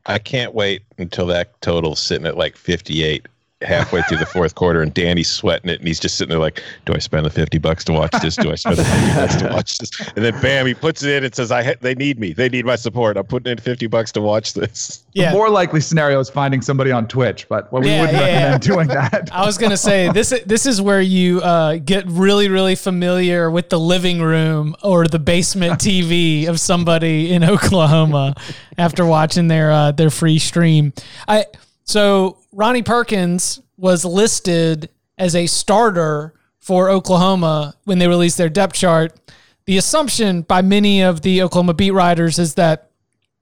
[0.06, 3.28] I can't wait until that total's sitting at like 58
[3.62, 6.64] halfway through the fourth quarter and Danny's sweating it and he's just sitting there like,
[6.86, 8.38] do I spend the 50 bucks to watch this?
[8.38, 10.00] Do I spend the 50 bucks to watch this?
[10.16, 12.32] And then bam, he puts it in and says, I ha- they need me.
[12.32, 13.18] They need my support.
[13.18, 15.04] I'm putting in 50 bucks to watch this.
[15.12, 15.32] Yeah.
[15.32, 18.26] The more likely scenario is finding somebody on Twitch, but well, we Yeah, wouldn't yeah,
[18.54, 19.30] recommend doing that.
[19.34, 20.34] I was gonna say this.
[20.46, 25.20] This is where you uh, get really, really familiar with the living room or the
[25.20, 28.36] basement TV of somebody in Oklahoma
[28.78, 30.94] after watching their uh, their free stream.
[31.28, 31.46] I
[31.90, 38.76] so Ronnie Perkins was listed as a starter for Oklahoma when they released their depth
[38.76, 39.20] chart.
[39.66, 42.92] The assumption by many of the Oklahoma beat writers is that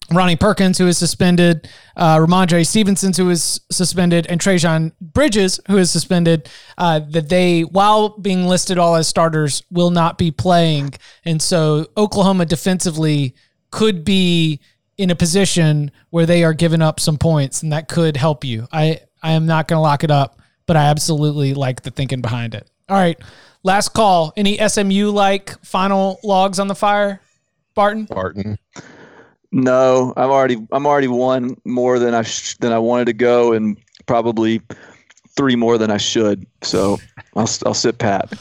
[0.10, 1.68] Ronnie Perkins, who is suspended,
[1.98, 7.64] uh, Rhamondre Stevenson, who is suspended, and Trejan Bridges, who is suspended, uh, that they,
[7.64, 10.94] while being listed all as starters, will not be playing.
[11.26, 13.36] And so Oklahoma defensively
[13.72, 14.62] could be
[14.98, 18.68] in a position where they are giving up some points, and that could help you.
[18.72, 22.22] I, I am not going to lock it up, but I absolutely like the thinking
[22.22, 22.70] behind it.
[22.90, 23.18] All right.
[23.64, 24.34] Last call.
[24.38, 27.22] Any SMU like final logs on the fire,
[27.76, 28.06] Barton?
[28.06, 28.58] Barton.
[29.52, 33.54] No, I'm already I'm already one more than I sh- than I wanted to go,
[33.54, 34.62] and probably
[35.36, 36.46] three more than I should.
[36.62, 36.98] So
[37.36, 38.32] I'll I'll sit pat.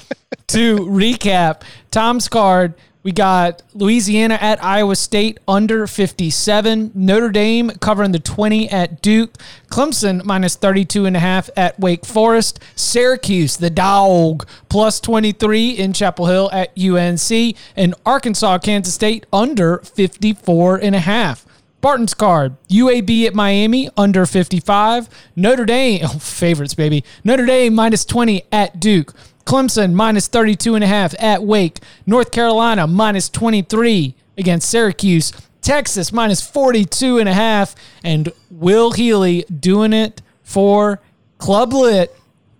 [0.56, 8.12] To recap Tom's card, we got Louisiana at Iowa State under 57, Notre Dame covering
[8.12, 9.36] the 20 at Duke,
[9.68, 15.92] Clemson minus 32 and a half at Wake Forest, Syracuse, the dog, plus 23 in
[15.92, 21.44] Chapel Hill at UNC, and Arkansas, Kansas State under 54 and a half.
[21.82, 27.04] Barton's card, UAB at Miami under 55, Notre Dame, oh, favorites, baby.
[27.24, 29.12] Notre Dame minus 20 at Duke.
[29.46, 31.80] Clemson minus 32 and a half at Wake.
[32.04, 35.32] North Carolina minus 23 against Syracuse.
[35.62, 37.74] Texas minus 42 and a half.
[38.04, 41.00] And Will Healy doing it for
[41.38, 42.14] Club Lit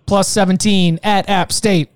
[0.05, 1.89] plus 17 at App State.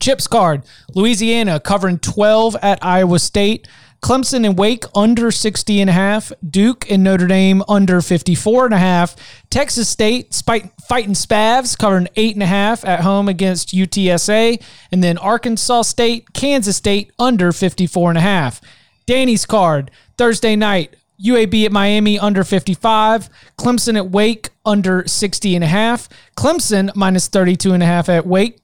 [0.00, 0.62] Chips card,
[0.94, 3.68] Louisiana covering 12 at Iowa State.
[4.02, 6.32] Clemson and Wake under 60 and a half.
[6.48, 9.14] Duke and Notre Dame under 54 and a half.
[9.48, 14.60] Texas State fighting Spavs covering eight and a half at home against UTSA.
[14.90, 18.60] And then Arkansas State, Kansas State under 54 and a half.
[19.06, 25.64] Danny's card, Thursday night, UAB at Miami under 55, Clemson at Wake under 60 and
[25.64, 28.61] a half, Clemson minus 32 and a half at Wake,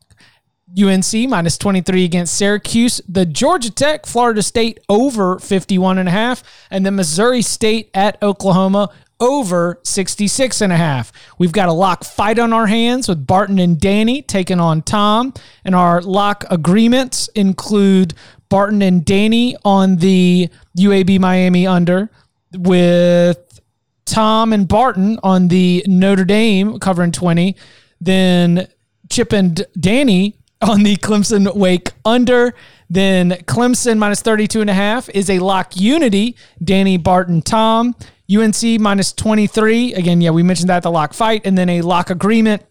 [0.77, 6.43] UNC minus 23 against Syracuse, the Georgia Tech, Florida State over 51 and a half,
[6.71, 8.91] and the Missouri State at Oklahoma
[9.21, 11.13] over 66 and a half.
[11.39, 15.35] We've got a lock fight on our hands with Barton and Danny taking on Tom,
[15.65, 18.15] and our lock agreements include
[18.49, 20.49] Barton and Danny on the
[20.79, 22.11] UAB Miami under
[22.53, 23.61] with
[24.05, 27.57] Tom and Barton on the Notre Dame covering 20,
[28.01, 28.69] then
[29.11, 32.55] Chip and Danny on the Clemson Wake under.
[32.91, 36.37] Then Clemson minus 32 and a half is a lock unity.
[36.63, 37.95] Danny Barton Tom.
[38.31, 39.95] UNC minus 23.
[39.95, 41.43] Again, yeah, we mentioned that the lock fight.
[41.45, 42.63] And then a lock agreement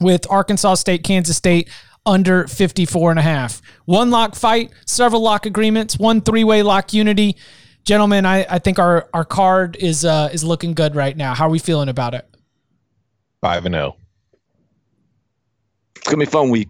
[0.00, 1.68] with Arkansas State, Kansas State
[2.06, 3.62] under 54 and a half.
[3.86, 7.36] One lock fight, several lock agreements, one three-way lock unity.
[7.84, 11.34] Gentlemen, I, I think our, our card is uh, is looking good right now.
[11.34, 12.26] How are we feeling about it?
[13.40, 13.78] Five and oh.
[13.78, 13.96] zero.
[15.96, 16.68] It's gonna be a fun week.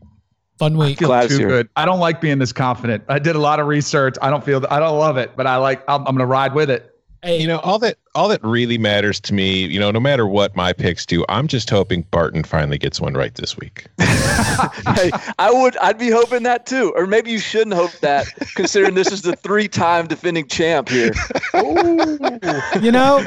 [0.59, 0.99] Fun week.
[1.01, 1.49] feel Glad too here.
[1.49, 1.69] good.
[1.77, 3.05] I don't like being this confident.
[3.09, 4.17] I did a lot of research.
[4.23, 6.55] I don't feel I don't love it, but I like I'm, I'm going to ride
[6.55, 6.91] with it.
[7.23, 10.27] Hey, You know all that all that really matters to me, you know, no matter
[10.27, 13.87] what my picks do, I'm just hoping Barton finally gets one right this week.
[13.99, 18.95] hey, I would, I'd be hoping that too, or maybe you shouldn't hope that, considering
[18.95, 21.13] this is the three-time defending champ here.
[22.81, 23.25] You know,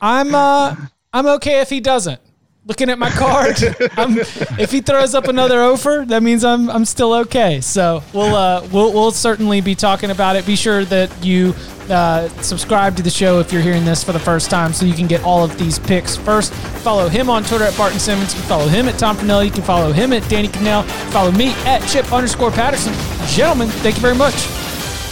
[0.00, 0.74] I'm uh,
[1.12, 2.20] I'm okay if he doesn't.
[2.66, 3.56] Looking at my card,
[3.98, 4.16] I'm,
[4.58, 7.60] if he throws up another offer, that means I'm I'm still okay.
[7.60, 10.46] So we'll uh, we'll we'll certainly be talking about it.
[10.46, 11.54] Be sure that you
[11.90, 14.94] uh, subscribe to the show if you're hearing this for the first time, so you
[14.94, 16.54] can get all of these picks first.
[16.82, 18.32] Follow him on Twitter at Barton Simmons.
[18.34, 19.44] You can follow him at Tom Fornelli.
[19.46, 20.84] You can follow him at Danny Kanell.
[21.12, 22.94] Follow me at Chip underscore Patterson.
[23.28, 24.34] Gentlemen, thank you very much.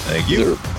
[0.09, 0.57] Thank you.
[0.57, 0.72] Sir.